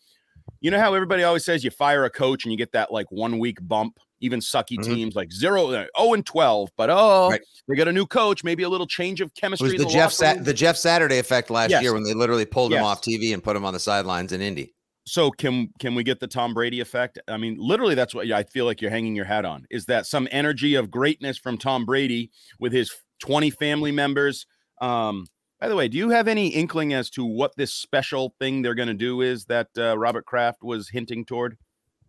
you 0.62 0.72
know 0.72 0.80
how 0.80 0.94
everybody 0.94 1.24
always 1.24 1.46
says 1.46 1.64
you 1.64 1.72
fire 1.72 2.06
a 2.06 2.10
coach 2.10 2.46
and 2.46 2.52
you 2.52 2.58
get 2.58 2.72
that 2.74 2.92
like 2.92 3.12
one 3.12 3.40
week 3.40 3.58
bump 3.62 4.00
even 4.22 4.40
sucky 4.40 4.78
mm-hmm. 4.78 4.94
teams 4.94 5.16
like 5.16 5.32
zero, 5.32 5.72
uh, 5.72 5.86
oh 5.96 6.14
and 6.14 6.26
twelve. 6.26 6.70
But 6.78 6.90
oh, 6.90 7.30
right. 7.32 7.42
they 7.68 7.76
got 7.76 7.88
a 7.88 7.94
new 7.94 8.06
coach, 8.06 8.44
maybe 8.44 8.64
a 8.64 8.70
little 8.70 8.88
change 8.88 9.22
of 9.22 9.34
chemistry. 9.34 9.78
the, 9.78 9.86
the 9.86 9.90
Jeff 9.90 10.12
Sa- 10.12 10.36
the 10.36 10.54
Jeff 10.54 10.78
Saturday 10.78 11.20
effect 11.20 11.50
last 11.50 11.72
yes. 11.72 11.82
year 11.82 11.94
when 11.94 12.04
they 12.04 12.14
literally 12.14 12.46
pulled 12.46 12.72
yes. 12.72 12.80
him 12.80 12.86
off 12.86 13.02
TV 13.02 13.34
and 13.34 13.44
put 13.44 13.56
him 13.56 13.66
on 13.66 13.74
the 13.74 13.80
sidelines 13.80 14.32
in 14.32 14.42
Indy. 14.42 14.74
So 15.10 15.32
can 15.32 15.70
can 15.80 15.96
we 15.96 16.04
get 16.04 16.20
the 16.20 16.28
Tom 16.28 16.54
Brady 16.54 16.80
effect? 16.80 17.18
I 17.28 17.38
mean, 17.38 17.58
literally, 17.60 17.96
that's 17.96 18.14
what 18.14 18.32
I 18.32 18.44
feel 18.44 18.66
like 18.66 18.80
you're 18.80 18.92
hanging 18.92 19.16
your 19.16 19.26
hat 19.26 19.44
on. 19.44 19.66
Is 19.72 19.86
that 19.86 20.06
some 20.06 20.28
energy 20.32 20.76
of 20.76 20.92
greatness 20.92 21.38
from 21.38 21.58
Tom 21.58 21.84
Brady 21.84 22.30
with 22.60 22.72
his 22.72 22.92
20 23.22 23.50
family 23.50 23.92
members? 23.92 24.46
Um, 24.82 25.26
by 25.60 25.68
the 25.68 25.76
way, 25.76 25.88
do 25.88 25.98
you 25.98 26.12
have 26.12 26.28
any 26.28 26.50
inkling 26.50 26.94
as 26.94 27.10
to 27.12 27.26
what 27.26 27.56
this 27.58 27.74
special 27.74 28.36
thing 28.40 28.62
they're 28.62 28.76
going 28.76 28.88
to 28.88 28.94
do 28.94 29.22
is 29.22 29.46
that 29.46 29.70
uh, 29.78 29.98
Robert 29.98 30.26
Kraft 30.26 30.64
was 30.64 30.90
hinting 30.90 31.26
toward? 31.26 31.58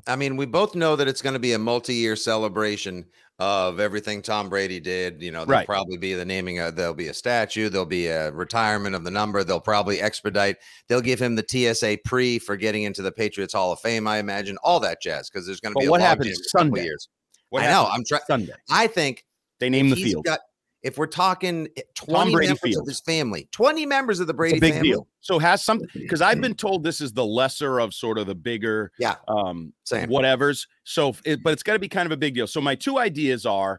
I 0.07 0.17
mean, 0.17 0.37
we 0.37 0.47
both 0.47 0.75
know 0.75 0.95
that 0.97 1.09
it's 1.09 1.23
going 1.23 1.33
to 1.35 1.41
be 1.41 1.53
a 1.53 1.59
multi-year 1.59 2.17
celebration 2.17 3.07
of 3.41 3.81
everything 3.81 4.21
Tom 4.21 4.51
Brady 4.51 4.79
did. 4.81 5.23
You 5.23 5.33
know, 5.33 5.47
there'll 5.47 5.61
right. 5.61 5.67
probably 5.67 5.97
be 5.97 6.13
the 6.13 6.27
naming. 6.27 6.61
Of, 6.61 6.77
there'll 6.77 6.93
be 6.93 7.09
a 7.09 7.15
statue. 7.15 7.71
There'll 7.71 7.87
be 7.87 8.07
a 8.07 8.31
retirement 8.33 8.95
of 8.95 9.03
the 9.03 9.11
number. 9.11 9.43
They'll 9.43 9.61
probably 9.61 10.01
expedite. 10.01 10.57
They'll 10.89 11.01
give 11.01 11.19
him 11.19 11.37
the 11.37 11.45
TSA 11.49 11.99
pre 12.05 12.39
for 12.39 12.57
getting 12.57 12.83
into 12.83 13.01
the 13.01 13.11
Patriots 13.11 13.55
Hall 13.55 13.73
of 13.73 13.81
Fame. 13.81 14.07
I 14.07 14.19
imagine 14.19 14.59
all 14.63 14.79
that 14.81 15.01
jazz 15.01 15.31
because 15.31 15.47
there's 15.47 15.61
going 15.61 15.75
to 15.75 15.81
be. 15.81 15.89
what 15.89 16.03
happens 16.03 16.39
Sunday? 16.49 16.85
Years. 16.85 17.09
What 17.49 17.63
I 17.63 17.67
know. 17.69 17.89
I'm 17.91 18.05
trying. 18.05 18.21
Sunday. 18.27 18.53
I 18.71 18.87
think 18.87 19.25
they 19.59 19.71
name 19.71 19.89
the 19.89 19.97
field. 19.97 20.27
Got, 20.27 20.41
if 20.83 20.99
we're 20.99 21.07
talking 21.07 21.69
eh, 21.77 21.83
20 21.95 22.35
members 22.35 22.61
Field. 22.61 22.83
of 22.83 22.89
his 22.89 23.01
family, 23.01 23.49
20 23.53 23.87
members 23.87 24.21
of 24.21 24.27
the 24.27 24.35
Brady 24.35 24.61
big 24.61 24.75
family. 24.75 24.91
Deal. 24.91 25.07
So 25.21 25.39
has 25.39 25.63
some 25.63 25.81
because 25.95 26.23
I've 26.23 26.41
been 26.41 26.55
told 26.55 26.83
this 26.83 27.01
is 27.01 27.13
the 27.13 27.25
lesser 27.25 27.79
of 27.79 27.93
sort 27.93 28.19
of 28.19 28.27
the 28.27 28.35
bigger 28.35 28.91
yeah 28.99 29.17
um 29.29 29.73
Same. 29.85 30.09
whatever's. 30.09 30.67
So 30.85 31.15
it, 31.25 31.43
but 31.43 31.53
it's 31.53 31.63
got 31.63 31.75
to 31.75 31.79
be 31.79 31.89
kind 31.89 32.07
of 32.07 32.13
a 32.13 32.17
big 32.17 32.35
deal. 32.35 32.47
So 32.47 32.61
my 32.61 32.75
two 32.75 32.99
ideas 32.99 33.45
are 33.47 33.79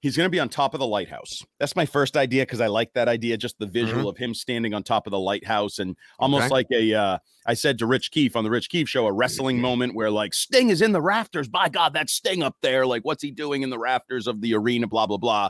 he's 0.00 0.16
going 0.16 0.26
to 0.26 0.30
be 0.30 0.38
on 0.38 0.48
top 0.48 0.74
of 0.74 0.80
the 0.80 0.86
lighthouse. 0.86 1.44
That's 1.58 1.74
my 1.74 1.86
first 1.86 2.16
idea 2.16 2.42
because 2.42 2.60
I 2.60 2.68
like 2.68 2.92
that 2.92 3.08
idea, 3.08 3.36
just 3.36 3.58
the 3.58 3.66
visual 3.66 4.02
mm-hmm. 4.02 4.08
of 4.08 4.16
him 4.16 4.34
standing 4.34 4.74
on 4.74 4.82
top 4.82 5.06
of 5.06 5.10
the 5.10 5.18
lighthouse 5.18 5.78
and 5.80 5.96
almost 6.18 6.46
okay. 6.46 6.54
like 6.54 6.66
a. 6.72 6.94
Uh, 6.94 7.18
I 7.46 7.54
said 7.54 7.78
to 7.78 7.86
Rich 7.86 8.10
Keefe 8.10 8.36
on 8.36 8.44
the 8.44 8.50
Rich 8.50 8.68
Keefe 8.68 8.88
show, 8.88 9.06
a 9.06 9.12
wrestling 9.12 9.60
moment 9.60 9.94
where 9.94 10.10
like 10.10 10.34
Sting 10.34 10.70
is 10.70 10.82
in 10.82 10.92
the 10.92 11.02
rafters. 11.02 11.48
By 11.48 11.68
God, 11.68 11.94
that 11.94 12.10
Sting 12.10 12.42
up 12.42 12.56
there. 12.60 12.86
Like, 12.86 13.04
what's 13.04 13.22
he 13.22 13.30
doing 13.30 13.62
in 13.62 13.70
the 13.70 13.78
rafters 13.78 14.26
of 14.26 14.40
the 14.40 14.54
arena? 14.54 14.86
Blah 14.86 15.06
blah 15.06 15.16
blah. 15.16 15.48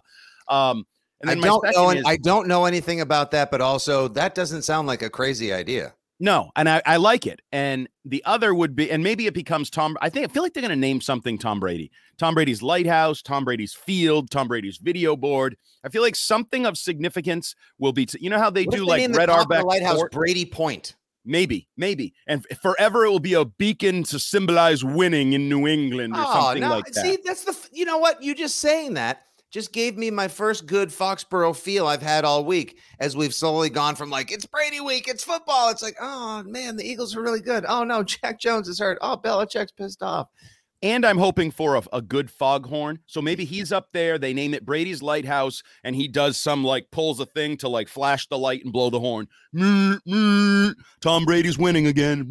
Um, 0.49 0.87
I 1.25 1.35
don't 1.35 1.41
know. 1.41 1.91
Is, 1.91 2.05
I 2.07 2.17
don't 2.17 2.47
know 2.47 2.67
anything 2.67 3.01
about 3.01 3.31
that, 3.33 3.51
but 3.51 3.61
also 3.61 4.09
that 4.09 4.35
doesn't 4.35 4.63
sound 4.63 4.87
like 4.87 5.03
a 5.03 5.11
crazy 5.11 5.53
idea. 5.53 5.95
No, 6.19 6.51
and 6.57 6.69
I, 6.69 6.83
I 6.87 6.97
like 6.97 7.27
it. 7.27 7.41
And 7.53 7.89
the 8.05 8.23
other 8.25 8.55
would 8.55 8.75
be, 8.75 8.91
and 8.91 9.03
maybe 9.03 9.27
it 9.27 9.35
becomes 9.35 9.69
Tom. 9.69 9.99
I 10.01 10.09
think 10.09 10.25
I 10.25 10.33
feel 10.33 10.43
like 10.43 10.55
they're 10.55 10.63
going 10.63 10.71
to 10.71 10.77
name 10.77 11.01
something 11.01 11.37
Tom 11.37 11.61
Brady. 11.61 11.91
Tom 12.19 12.35
Brady's 12.35 12.63
lighthouse, 12.63 13.21
Tom 13.21 13.45
Brady's 13.45 13.75
field, 13.75 14.31
Tom 14.31 14.49
Brady's 14.49 14.79
video 14.79 15.15
board. 15.17 15.57
I 15.85 15.91
feel 15.91 16.03
like 16.03 16.17
something 16.17 16.65
of 16.65 16.79
significance 16.79 17.55
will 17.79 17.93
be. 17.93 18.07
T- 18.07 18.19
you 18.21 18.31
know 18.31 18.39
how 18.39 18.49
they 18.49 18.65
what 18.65 18.77
do 18.77 18.87
like 18.87 19.15
Red 19.15 19.29
Auerbach 19.29 19.65
Lighthouse 19.65 19.97
Fort? 19.97 20.13
Brady 20.13 20.47
Point. 20.47 20.97
Maybe, 21.29 21.69
maybe, 21.77 22.15
and 22.29 22.47
forever 22.63 23.05
it 23.05 23.11
will 23.11 23.19
be 23.19 23.35
a 23.35 23.45
beacon 23.45 24.05
to 24.05 24.19
symbolize 24.21 24.85
winning 24.85 25.33
in 25.33 25.49
New 25.49 25.67
England 25.67 26.15
or 26.15 26.23
oh, 26.25 26.41
something 26.41 26.61
no, 26.61 26.71
like 26.71 26.87
that. 26.87 27.05
See, 27.05 27.19
that's 27.25 27.43
the. 27.43 27.69
You 27.73 27.85
know 27.85 27.99
what? 27.99 28.23
You 28.23 28.33
just 28.33 28.61
saying 28.61 28.95
that 28.95 29.26
just 29.51 29.73
gave 29.73 29.97
me 29.97 30.11
my 30.11 30.29
first 30.29 30.67
good 30.67 30.91
Foxborough 30.91 31.57
feel 31.57 31.87
I've 31.87 32.03
had 32.03 32.25
all 32.25 32.45
week 32.45 32.79
as 33.01 33.17
we've 33.17 33.35
slowly 33.35 33.71
gone 33.71 33.95
from 33.95 34.11
like, 34.11 34.33
it's 34.33 34.47
Brady 34.47 34.81
week, 34.81 35.09
it's 35.09 35.25
football. 35.25 35.71
It's 35.71 35.83
like, 35.83 35.97
oh 36.01 36.43
man, 36.45 36.77
the 36.77 36.89
Eagles 36.89 37.17
are 37.17 37.23
really 37.23 37.41
good. 37.41 37.65
Oh 37.69 37.85
no, 37.85 38.03
Jack 38.05 38.41
Jones 38.41 38.69
is 38.69 38.79
hurt. 38.79 38.99
Oh, 39.01 39.17
Belichick's 39.17 39.73
pissed 39.73 40.03
off. 40.03 40.29
And 40.83 41.07
I'm 41.07 41.17
hoping 41.17 41.51
for 41.51 41.77
a, 41.77 41.83
a, 41.95 42.03
good 42.03 42.31
foghorn. 42.31 42.99
So 43.07 43.23
maybe 43.23 43.47
he's 43.47 43.73
up 43.73 43.89
there. 43.93 44.19
They 44.19 44.35
name 44.35 44.53
it 44.53 44.67
Brady's 44.67 45.03
Lighthouse, 45.03 45.63
and 45.85 45.97
he 45.97 46.07
does 46.07 46.37
some 46.37 46.63
like 46.63 46.91
pulls 46.91 47.19
a 47.19 47.25
thing 47.27 47.57
to 47.59 47.69
like 47.69 47.89
flash 47.89 48.29
the 48.29 48.37
light 48.37 48.63
and 48.63 48.73
blow 48.73 48.91
the 48.91 49.01
horn. 49.01 49.27
Tom 51.01 51.25
Brady's 51.25 51.59
winning 51.59 51.87
again. 51.87 52.29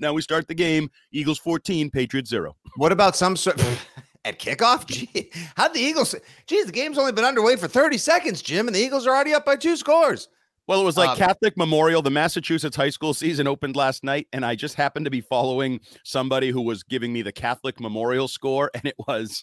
Now 0.00 0.12
we 0.12 0.20
start 0.20 0.48
the 0.48 0.54
game. 0.54 0.90
Eagles 1.12 1.38
14, 1.38 1.90
Patriots 1.90 2.28
zero. 2.28 2.56
What 2.76 2.90
about 2.90 3.14
some 3.14 3.36
sort? 3.36 3.62
at 4.24 4.38
kickoff? 4.38 4.86
Gee, 5.14 5.30
how'd 5.56 5.74
the 5.74 5.80
Eagles? 5.80 6.14
Geez, 6.46 6.66
the 6.66 6.72
game's 6.72 6.98
only 6.98 7.12
been 7.12 7.24
underway 7.24 7.56
for 7.56 7.68
30 7.68 7.98
seconds, 7.98 8.42
Jim, 8.42 8.66
and 8.66 8.74
the 8.74 8.80
Eagles 8.80 9.06
are 9.06 9.14
already 9.14 9.34
up 9.34 9.44
by 9.44 9.56
two 9.56 9.76
scores. 9.76 10.28
Well, 10.66 10.80
it 10.80 10.84
was 10.84 10.96
like 10.96 11.10
um, 11.10 11.16
Catholic 11.16 11.56
Memorial. 11.56 12.00
The 12.00 12.10
Massachusetts 12.10 12.76
high 12.76 12.90
school 12.90 13.12
season 13.12 13.48
opened 13.48 13.74
last 13.74 14.04
night, 14.04 14.28
and 14.32 14.44
I 14.44 14.54
just 14.54 14.76
happened 14.76 15.04
to 15.06 15.10
be 15.10 15.20
following 15.20 15.80
somebody 16.04 16.50
who 16.50 16.62
was 16.62 16.84
giving 16.84 17.12
me 17.12 17.22
the 17.22 17.32
Catholic 17.32 17.80
Memorial 17.80 18.28
score, 18.28 18.70
and 18.74 18.84
it 18.84 18.94
was 19.08 19.42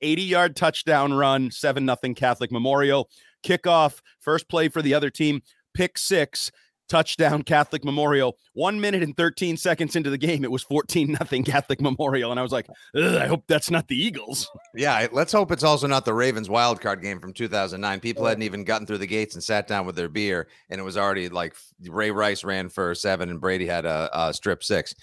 80 0.00 0.22
yard 0.22 0.56
touchdown 0.56 1.12
run, 1.12 1.50
7 1.50 1.84
nothing 1.84 2.14
Catholic 2.14 2.50
Memorial. 2.50 3.10
Kickoff, 3.44 4.00
first 4.18 4.48
play 4.48 4.68
for 4.68 4.82
the 4.82 4.94
other 4.94 5.10
team, 5.10 5.42
pick 5.74 5.98
six 5.98 6.50
touchdown 6.88 7.42
Catholic 7.42 7.84
Memorial. 7.84 8.36
One 8.54 8.80
minute 8.80 9.02
and 9.02 9.16
13 9.16 9.56
seconds 9.56 9.96
into 9.96 10.10
the 10.10 10.18
game, 10.18 10.44
it 10.44 10.50
was 10.50 10.62
14 10.62 11.12
nothing 11.20 11.44
Catholic 11.44 11.80
Memorial. 11.80 12.30
And 12.30 12.40
I 12.40 12.42
was 12.42 12.52
like, 12.52 12.68
I 12.94 13.26
hope 13.26 13.44
that's 13.46 13.70
not 13.70 13.88
the 13.88 13.96
Eagles. 13.96 14.50
Yeah, 14.74 15.06
let's 15.12 15.32
hope 15.32 15.52
it's 15.52 15.64
also 15.64 15.86
not 15.86 16.04
the 16.04 16.14
Ravens 16.14 16.48
wild 16.48 16.80
card 16.80 17.02
game 17.02 17.20
from 17.20 17.32
2009. 17.32 18.00
People 18.00 18.26
hadn't 18.26 18.42
even 18.42 18.64
gotten 18.64 18.86
through 18.86 18.98
the 18.98 19.06
gates 19.06 19.34
and 19.34 19.42
sat 19.42 19.66
down 19.66 19.86
with 19.86 19.96
their 19.96 20.08
beer, 20.08 20.48
and 20.70 20.80
it 20.80 20.84
was 20.84 20.96
already 20.96 21.28
like 21.28 21.54
Ray 21.88 22.10
Rice 22.10 22.44
ran 22.44 22.68
for 22.68 22.94
seven 22.94 23.30
and 23.30 23.40
Brady 23.40 23.66
had 23.66 23.84
a, 23.84 24.10
a 24.12 24.34
strip 24.34 24.62
six. 24.62 24.94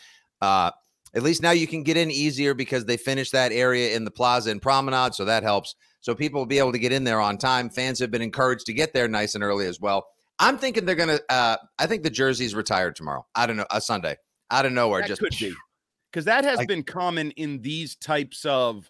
Uh, 0.42 0.72
at 1.16 1.24
least 1.24 1.44
now 1.44 1.52
you 1.52 1.68
can 1.68 1.84
get 1.84 1.98
in 1.98 2.10
easier 2.10 2.54
because 2.54 2.86
they 2.86 2.98
finished 2.98 3.34
that 3.34 3.52
area 3.52 3.96
in 3.96 4.04
the 4.04 4.12
plaza 4.12 4.50
and 4.50 4.62
promenade, 4.62 5.14
so 5.14 5.26
that 5.26 5.44
helps. 5.44 5.76
So 6.02 6.14
people 6.16 6.42
will 6.42 6.46
be 6.46 6.60
able 6.60 6.74
to 6.74 6.80
get 6.80 6.92
in 6.92 7.04
there 7.04 7.22
on 7.22 7.38
time. 7.38 7.70
Fans 7.70 8.00
have 8.00 8.12
been 8.12 8.22
encouraged 8.22 8.66
to 8.66 8.74
get 8.74 8.94
there 8.94 9.08
nice 9.08 9.36
and 9.36 9.44
early 9.44 9.68
as 9.68 9.80
well. 9.80 10.06
I'm 10.40 10.58
thinking 10.58 10.86
they're 10.86 10.96
gonna. 10.96 11.20
Uh, 11.30 11.58
I 11.80 11.86
think 11.86 12.04
the 12.04 12.10
jersey's 12.10 12.56
retired 12.56 12.96
tomorrow. 12.96 13.26
I 13.36 13.46
don't 13.46 13.58
know. 13.58 13.66
A 13.72 13.82
Sunday 13.82 14.18
out 14.52 14.66
of 14.66 14.72
nowhere. 14.72 15.02
That 15.02 15.08
just 15.08 15.22
could 15.22 15.36
be 15.40 15.54
because 16.12 16.26
that 16.26 16.44
has 16.44 16.58
like, 16.58 16.68
been 16.68 16.84
common 16.84 17.32
in 17.32 17.62
these 17.62 17.96
types 17.96 18.46
of 18.46 18.90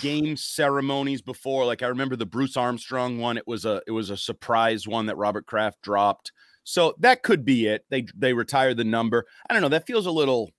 game 0.00 0.36
ceremonies 0.36 1.22
before. 1.22 1.64
Like 1.64 1.82
I 1.82 1.86
remember 1.86 2.16
the 2.16 2.26
Bruce 2.26 2.56
Armstrong 2.56 3.18
one. 3.18 3.36
It 3.36 3.46
was 3.46 3.64
a 3.64 3.82
it 3.86 3.92
was 3.92 4.10
a 4.10 4.16
surprise 4.16 4.86
one 4.86 5.06
that 5.06 5.16
Robert 5.16 5.46
Kraft 5.46 5.82
dropped. 5.82 6.32
So 6.64 6.94
that 6.98 7.22
could 7.22 7.44
be 7.44 7.66
it. 7.66 7.84
They 7.90 8.06
they 8.16 8.32
retired 8.32 8.76
the 8.76 8.84
number. 8.84 9.26
I 9.48 9.52
don't 9.52 9.62
know. 9.62 9.68
That 9.68 9.86
feels 9.86 10.06
a 10.06 10.10
little 10.10 10.50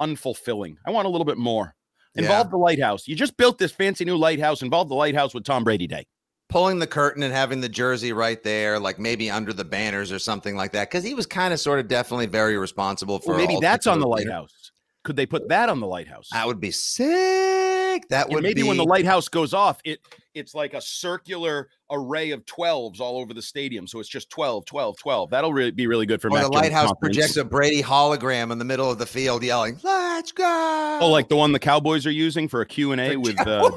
unfulfilling. 0.00 0.76
I 0.86 0.90
want 0.90 1.06
a 1.06 1.10
little 1.10 1.24
bit 1.24 1.38
more. 1.38 1.74
Involve 2.14 2.46
yeah. 2.46 2.50
the 2.50 2.56
lighthouse. 2.58 3.06
You 3.06 3.14
just 3.14 3.36
built 3.36 3.58
this 3.58 3.70
fancy 3.70 4.04
new 4.04 4.16
lighthouse. 4.16 4.62
Involve 4.62 4.88
the 4.88 4.94
lighthouse 4.94 5.34
with 5.34 5.44
Tom 5.44 5.62
Brady 5.62 5.86
Day 5.86 6.06
pulling 6.48 6.78
the 6.78 6.86
curtain 6.86 7.22
and 7.22 7.32
having 7.32 7.60
the 7.60 7.68
jersey 7.68 8.12
right 8.12 8.42
there, 8.42 8.78
like 8.78 8.98
maybe 8.98 9.30
under 9.30 9.52
the 9.52 9.64
banners 9.64 10.10
or 10.10 10.18
something 10.18 10.56
like 10.56 10.72
that, 10.72 10.90
because 10.90 11.04
he 11.04 11.14
was 11.14 11.26
kind 11.26 11.52
of 11.52 11.60
sort 11.60 11.78
of 11.78 11.88
definitely 11.88 12.26
very 12.26 12.56
responsible 12.56 13.18
for. 13.18 13.30
Well, 13.30 13.38
maybe 13.38 13.58
that's 13.60 13.86
on 13.86 14.00
the 14.00 14.06
lighthouse. 14.06 14.72
Could 15.04 15.16
they 15.16 15.26
put 15.26 15.48
that 15.48 15.68
on 15.68 15.80
the 15.80 15.86
lighthouse? 15.86 16.28
That 16.32 16.46
would 16.46 16.60
be 16.60 16.70
sick. 16.70 18.08
That 18.08 18.28
would 18.28 18.42
maybe 18.42 18.62
be... 18.62 18.68
when 18.68 18.76
the 18.76 18.84
lighthouse 18.84 19.28
goes 19.28 19.54
off, 19.54 19.80
it 19.84 20.00
it's 20.34 20.54
like 20.54 20.74
a 20.74 20.80
circular 20.80 21.68
array 21.90 22.30
of 22.30 22.44
12s 22.46 23.00
all 23.00 23.18
over 23.18 23.34
the 23.34 23.42
stadium. 23.42 23.86
So 23.86 24.00
it's 24.00 24.08
just 24.08 24.30
12, 24.30 24.64
12, 24.64 24.98
12. 24.98 25.30
That'll 25.30 25.52
really 25.52 25.70
be 25.70 25.86
really 25.86 26.06
good 26.06 26.20
for 26.20 26.28
Or 26.28 26.32
Mac 26.32 26.42
the 26.42 26.48
lighthouse 26.52 26.92
projects 27.00 27.36
a 27.36 27.44
Brady 27.44 27.82
hologram 27.82 28.50
in 28.52 28.58
the 28.58 28.64
middle 28.64 28.90
of 28.90 28.98
the 28.98 29.06
field 29.06 29.42
yelling, 29.42 29.78
Let's 29.82 30.32
go. 30.32 30.98
Oh, 31.00 31.10
like 31.10 31.28
the 31.28 31.36
one 31.36 31.52
the 31.52 31.58
Cowboys 31.58 32.06
are 32.06 32.10
using 32.10 32.48
for 32.48 32.60
a 32.60 32.66
Q&A 32.66 33.16
with 33.16 33.38
uh, 33.46 33.70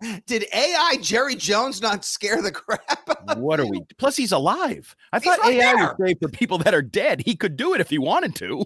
Did 0.26 0.46
AI 0.52 0.98
Jerry 1.00 1.34
Jones 1.34 1.80
not 1.80 2.04
scare 2.04 2.42
the 2.42 2.52
crap 2.52 3.06
what 3.36 3.60
are 3.60 3.66
we? 3.66 3.82
Plus 3.98 4.16
he's 4.16 4.32
alive. 4.32 4.94
I 5.12 5.18
He's 5.18 5.24
thought 5.24 5.44
AI 5.46 5.58
there. 5.58 5.76
was 5.76 5.94
great 5.96 6.18
for 6.20 6.28
people 6.28 6.58
that 6.58 6.74
are 6.74 6.82
dead. 6.82 7.22
He 7.24 7.34
could 7.34 7.56
do 7.56 7.74
it 7.74 7.80
if 7.80 7.90
he 7.90 7.98
wanted 7.98 8.34
to. 8.36 8.64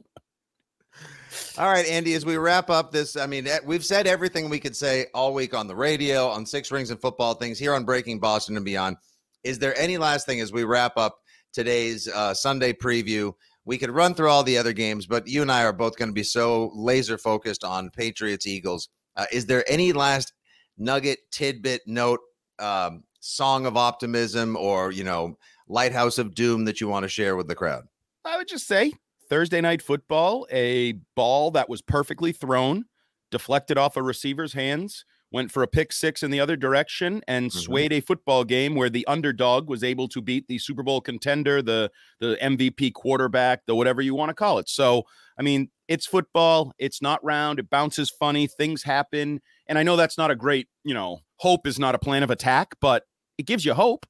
All 1.59 1.69
right, 1.69 1.85
Andy, 1.87 2.15
as 2.15 2.25
we 2.25 2.37
wrap 2.37 2.71
up 2.71 2.93
this, 2.93 3.17
I 3.17 3.27
mean, 3.27 3.49
we've 3.65 3.85
said 3.85 4.07
everything 4.07 4.49
we 4.49 4.61
could 4.61 4.77
say 4.77 5.07
all 5.13 5.35
week 5.35 5.53
on 5.53 5.67
the 5.67 5.75
radio, 5.75 6.29
on 6.29 6.47
Six 6.47 6.71
Rings 6.71 6.91
and 6.91 7.01
Football 7.01 7.35
Things, 7.35 7.59
here 7.59 7.75
on 7.75 7.85
Breaking 7.85 8.21
Boston 8.21 8.57
and 8.57 8.65
Beyond. 8.65 8.97
Is 9.43 9.59
there 9.59 9.77
any 9.77 9.99
last 9.99 10.27
thing 10.27 10.41
as 10.41 10.53
we 10.53 10.63
wrap 10.63 10.97
up 10.97 11.19
today's 11.53 12.07
uh, 12.09 12.33
Sunday 12.35 12.73
preview? 12.73 13.33
We 13.65 13.79
could 13.79 13.91
run 13.91 14.15
through 14.15 14.29
all 14.29 14.45
the 14.45 14.57
other 14.57 14.73
games, 14.73 15.07
but 15.07 15.27
you 15.27 15.43
and 15.43 15.51
I 15.51 15.65
are 15.65 15.73
both 15.73 15.97
going 15.97 16.09
to 16.09 16.15
be 16.15 16.23
so 16.23 16.71
laser 16.75 17.19
focused 17.19 17.65
on 17.65 17.91
Patriots 17.91 18.47
Eagles. 18.47 18.89
Uh, 19.17 19.27
is 19.33 19.45
there 19.45 19.65
any 19.69 19.93
last 19.93 20.33
nugget, 20.79 21.19
tidbit, 21.33 21.83
note, 21.85 22.21
um, 22.61 23.03
song 23.19 23.67
of 23.67 23.77
optimism, 23.77 24.57
or, 24.57 24.93
you 24.93 25.05
know, 25.05 25.37
lighthouse 25.69 26.17
of 26.19 26.35
doom 26.35 26.65
that 26.67 26.81
you 26.81 26.87
want 26.87 27.03
to 27.03 27.09
share 27.09 27.35
with 27.35 27.49
the 27.49 27.57
crowd? 27.57 27.85
I 28.25 28.37
would 28.37 28.49
just 28.49 28.69
say 28.69 28.93
Thursday 29.31 29.61
night 29.61 29.81
football, 29.81 30.47
a 30.51 30.95
ball 31.17 31.51
that 31.53 31.69
was 31.69 31.81
perfectly 31.83 32.33
thrown, 32.33 32.85
deflected 33.31 33.79
off 33.79 33.97
a 33.97 34.03
receiver's 34.03 34.53
hands, 34.55 35.05
went 35.33 35.53
for 35.53 35.63
a 35.63 35.69
pick 35.69 35.93
six 35.93 36.25
in 36.25 36.33
the 36.33 36.41
other 36.41 36.57
direction, 36.57 37.23
and 37.29 37.51
Mhm. 37.53 37.55
swayed 37.55 37.93
a 37.93 38.01
football 38.01 38.43
game 38.45 38.75
where 38.75 38.91
the 38.91 39.07
underdog 39.07 39.69
was 39.69 39.85
able 39.85 40.09
to 40.09 40.21
beat 40.21 40.49
the 40.49 40.59
Super 40.59 40.83
Bowl 40.83 41.01
contender, 41.01 41.63
the 41.63 41.91
the 42.19 42.37
MVP 42.43 42.91
quarterback, 42.91 43.65
the 43.67 43.77
whatever 43.77 44.03
you 44.03 44.17
want 44.17 44.31
to 44.31 44.35
call 44.35 44.59
it. 44.59 44.69
So, 44.69 45.05
I 45.39 45.43
mean, 45.43 45.71
it's 45.87 46.07
football. 46.07 46.73
It's 46.79 47.01
not 47.01 47.23
round. 47.25 47.61
It 47.61 47.71
bounces 47.71 48.11
funny. 48.11 48.49
Things 48.49 48.83
happen, 48.83 49.41
and 49.69 49.79
I 49.79 49.85
know 49.85 49.95
that's 49.97 50.19
not 50.19 50.33
a 50.33 50.37
great, 50.37 50.67
you 50.85 50.95
know, 50.95 51.21
hope 51.37 51.67
is 51.69 51.79
not 51.79 51.95
a 51.95 51.99
plan 52.01 52.25
of 52.25 52.31
attack, 52.31 52.75
but 52.81 53.05
it 53.39 53.47
gives 53.47 53.65
you 53.65 53.75
hope. 53.75 54.07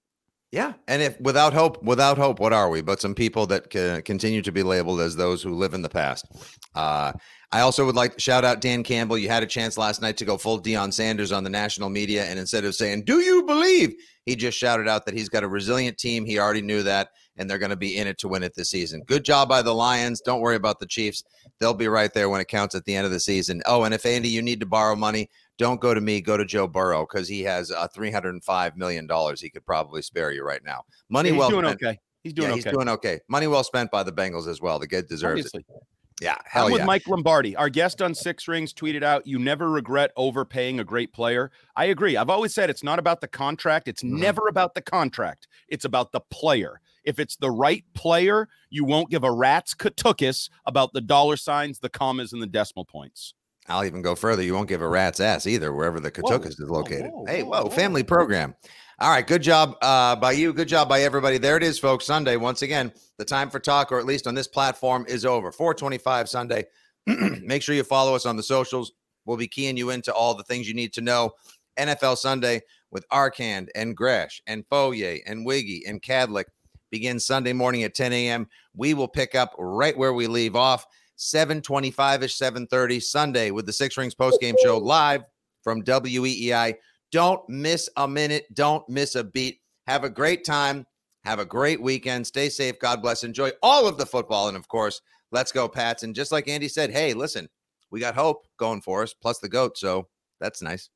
Yeah, 0.53 0.73
and 0.89 1.01
if 1.01 1.21
without 1.21 1.53
hope, 1.53 1.81
without 1.81 2.19
hope, 2.19 2.41
what 2.41 2.53
are 2.53 2.69
we? 2.69 2.81
But 2.81 3.01
some 3.01 3.15
people 3.15 3.47
that 3.47 3.71
can 3.71 4.03
continue 4.03 4.43
to 4.43 4.51
be 4.51 4.65
labeled 4.65 5.01
as 5.01 5.15
those 5.15 5.43
who 5.43 5.55
live 5.55 5.75
in 5.75 5.83
the 5.83 5.89
past. 5.89 6.27
Uh, 6.75 7.13
I 7.53 7.61
also 7.61 7.87
would 7.87 7.95
like 7.95 8.15
to 8.15 8.21
shout 8.21 8.45
out 8.45 8.61
Dan 8.61 8.83
Campbell. 8.83 9.17
You 9.17 9.29
had 9.29 9.45
a 9.45 9.47
chance 9.47 9.79
last 9.79 10.03
night 10.03 10.17
to 10.17 10.25
go 10.25 10.37
full 10.37 10.61
Deion 10.61 10.93
Sanders 10.93 11.31
on 11.31 11.45
the 11.45 11.51
national 11.51 11.89
media, 11.89 12.25
and 12.25 12.37
instead 12.37 12.65
of 12.65 12.75
saying 12.75 13.05
"Do 13.05 13.21
you 13.21 13.45
believe," 13.45 13.95
he 14.27 14.35
just 14.35 14.59
shouted 14.59 14.89
out 14.89 15.05
that 15.07 15.15
he's 15.15 15.29
got 15.29 15.45
a 15.45 15.49
resilient 15.49 15.99
team. 15.99 16.25
He 16.25 16.41
already 16.41 16.63
knew 16.63 16.83
that, 16.83 17.11
and 17.37 17.49
they're 17.49 17.59
going 17.59 17.71
to 17.71 17.77
be 17.77 17.97
in 17.97 18.09
it 18.09 18.19
to 18.19 18.29
win 18.29 18.43
it 18.43 18.55
this 18.57 18.71
season. 18.71 19.03
Good 19.07 19.25
job 19.25 19.49
by 19.49 19.63
the 19.63 19.75
Lions. 19.75 20.21
Don't 20.21 20.41
worry 20.41 20.57
about 20.57 20.81
the 20.81 20.87
Chiefs; 20.87 21.23
they'll 21.61 21.75
be 21.75 21.87
right 21.87 22.13
there 22.13 22.29
when 22.29 22.41
it 22.41 22.49
counts 22.49 22.75
at 22.75 22.85
the 22.87 22.97
end 22.97 23.07
of 23.07 23.13
the 23.13 23.21
season. 23.21 23.63
Oh, 23.67 23.85
and 23.85 23.95
if 23.95 24.05
Andy, 24.05 24.29
you 24.29 24.43
need 24.43 24.59
to 24.61 24.67
borrow 24.67 24.97
money, 24.97 25.29
don't 25.61 25.81
go 25.81 25.95
to 25.95 26.01
me, 26.01 26.21
go 26.21 26.37
to 26.37 26.45
Joe 26.45 26.67
Burrow 26.67 27.07
because 27.07 27.29
he 27.29 27.43
has 27.43 27.71
uh, 27.71 27.87
three 27.89 28.11
hundred 28.11 28.31
and 28.31 28.43
five 28.45 28.77
million 28.77 29.07
dollars 29.07 29.41
he 29.41 29.51
could 29.51 29.65
probably 29.65 30.03
spare 30.03 30.33
you 30.33 30.43
right 30.45 30.63
now. 30.65 30.83
Money 31.09 31.31
he's 31.31 31.39
well 31.39 31.51
doing 31.51 31.65
spent. 31.67 31.83
okay. 31.83 31.99
He's 32.23 32.33
doing 32.35 32.49
yeah, 32.49 32.55
okay. 32.55 32.63
he's 32.63 32.73
doing 32.73 32.89
okay. 32.89 33.21
Money 33.29 33.47
well 33.47 33.65
spent 33.65 33.91
by 33.91 34.03
the 34.03 34.13
Bengals 34.13 34.47
as 34.47 34.61
well. 34.61 34.79
The 34.79 34.89
kid 34.89 35.09
deserves 35.09 35.41
Obviously. 35.47 35.65
it. 35.69 35.83
Yeah, 36.21 36.37
hell 36.45 36.67
I'm 36.67 36.73
with 36.73 36.81
yeah. 36.81 36.85
Mike 36.85 37.09
Lombardi. 37.09 37.57
Our 37.57 37.71
guest 37.71 38.03
on 38.03 38.15
Six 38.15 38.47
Rings 38.47 38.75
tweeted 38.75 39.03
out, 39.03 39.27
"You 39.27 39.39
never 39.39 39.71
regret 39.71 40.11
overpaying 40.17 40.79
a 40.79 40.85
great 40.85 41.15
player." 41.15 41.51
I 41.77 41.87
agree. 41.87 42.19
I've 42.19 42.29
always 42.29 42.53
said 42.53 42.69
it's 42.69 42.83
not 42.85 42.99
about 42.99 43.23
the 43.23 43.29
contract. 43.29 43.89
It's 43.89 44.03
Mhm. 44.03 44.19
never 44.19 44.49
about 44.49 44.75
the 44.75 44.83
contract. 44.83 45.49
It's 45.69 45.87
about 45.87 46.13
the 46.13 46.21
player. 46.31 46.83
If 47.05 47.19
it's 47.19 47.37
the 47.37 47.51
right 47.51 47.85
player, 47.95 48.49
you 48.69 48.85
won't 48.85 49.09
give 49.09 49.25
a 49.25 49.33
rat's 49.33 49.75
katukis 49.75 50.51
about 50.67 50.93
the 50.93 51.01
dollar 51.01 51.39
signs, 51.39 51.79
the 51.79 51.89
commas, 51.89 52.35
and 52.35 52.43
the 52.43 52.47
decimal 52.47 52.85
points. 52.85 53.33
I'll 53.71 53.85
even 53.85 54.03
go 54.03 54.15
further. 54.15 54.43
You 54.43 54.55
won't 54.55 54.69
give 54.69 54.83
a 54.83 54.89
rat's 54.89 55.21
ass 55.21 55.47
either, 55.47 55.73
wherever 55.73 56.01
the 56.01 56.11
Whoa, 56.11 56.39
Katukas 56.39 56.61
is 56.61 56.61
located. 56.61 57.11
whoa, 57.13 57.25
hey, 57.27 57.43
whoa, 57.43 57.51
whoa, 57.51 57.63
whoa, 57.65 57.71
family 57.71 58.03
program. 58.03 58.55
All 58.99 59.11
right, 59.11 59.27
good 59.27 59.43
job 59.43 59.77
uh, 59.81 60.15
by 60.17 60.33
you. 60.33 60.53
Good 60.53 60.69
job 60.69 60.89
by 60.89 61.03
everybody. 61.03 61.39
There 61.39 61.57
it 61.57 61.63
is, 61.63 61.79
folks. 61.79 62.05
Sunday, 62.05 62.37
once 62.37 62.61
again, 62.61 62.93
the 63.17 63.25
time 63.25 63.49
for 63.49 63.59
talk, 63.59 63.91
or 63.93 63.99
at 63.99 64.05
least 64.05 64.27
on 64.27 64.35
this 64.35 64.47
platform, 64.47 65.07
is 65.09 65.25
over. 65.25 65.51
425 65.51 66.29
Sunday. 66.29 66.65
Make 67.07 67.63
sure 67.63 67.75
you 67.75 67.83
follow 67.83 68.15
us 68.15 68.27
on 68.27 68.37
the 68.37 68.43
socials. 68.43 68.93
We'll 69.25 69.39
be 69.39 69.49
keying 69.49 69.79
you 69.79 69.89
into 69.91 70.13
all 70.13 70.35
the 70.35 70.45
things 70.45 70.69
you 70.69 70.75
need 70.75 70.93
to 70.95 71.01
know. 71.01 71.33
NFL 71.79 72.19
Sunday 72.19 72.61
with 72.91 73.09
Arcand 73.09 73.69
and 73.75 73.97
Gresh 73.97 74.43
and 74.47 74.67
Foyer 74.69 75.17
and 75.27 75.47
Wiggy 75.47 75.85
and 75.87 76.03
Kadlick 76.03 76.45
begins 76.91 77.25
Sunday 77.25 77.53
morning 77.53 77.85
at 77.85 77.95
10 77.95 78.13
a.m. 78.13 78.49
We 78.75 78.95
will 78.95 79.09
pick 79.09 79.35
up 79.35 79.55
right 79.59 79.97
where 79.97 80.13
we 80.13 80.27
leave 80.27 80.57
off. 80.57 80.85
725-ish, 81.21 82.35
730 82.35 82.99
Sunday 82.99 83.51
with 83.51 83.67
the 83.67 83.73
Six 83.73 83.97
Rings 83.99 84.15
postgame 84.15 84.55
show 84.63 84.79
live 84.79 85.23
from 85.63 85.83
WEEI. 85.83 86.75
Don't 87.13 87.47
miss 87.49 87.91
a 87.97 88.09
minute. 88.09 88.47
Don't 88.55 88.89
miss 88.89 89.17
a 89.17 89.23
beat. 89.23 89.61
Have 89.87 90.05
a 90.05 90.11
great 90.11 90.45
time. 90.45 90.87
Have 91.25 91.39
a 91.39 91.45
great 91.45 91.83
weekend. 91.83 92.27
Stay 92.27 92.49
safe. 92.49 92.79
God 92.79 93.03
bless. 93.03 93.23
Enjoy 93.23 93.51
all 93.63 93.87
of 93.87 93.99
the 93.99 94.07
football. 94.07 94.49
And 94.49 94.57
of 94.57 94.67
course, 94.69 95.03
let's 95.31 95.53
go, 95.53 95.69
Pats. 95.69 96.05
And 96.05 96.15
just 96.15 96.33
like 96.33 96.49
Andy 96.49 96.69
said, 96.69 96.91
hey, 96.91 97.13
listen, 97.13 97.49
we 97.91 98.01
got 98.01 98.15
hope 98.15 98.47
going 98.59 98.81
for 98.81 99.03
us, 99.03 99.13
plus 99.13 99.41
the 99.41 99.49
GOAT. 99.49 99.77
So 99.77 100.09
that's 100.41 100.63
nice. 100.63 100.89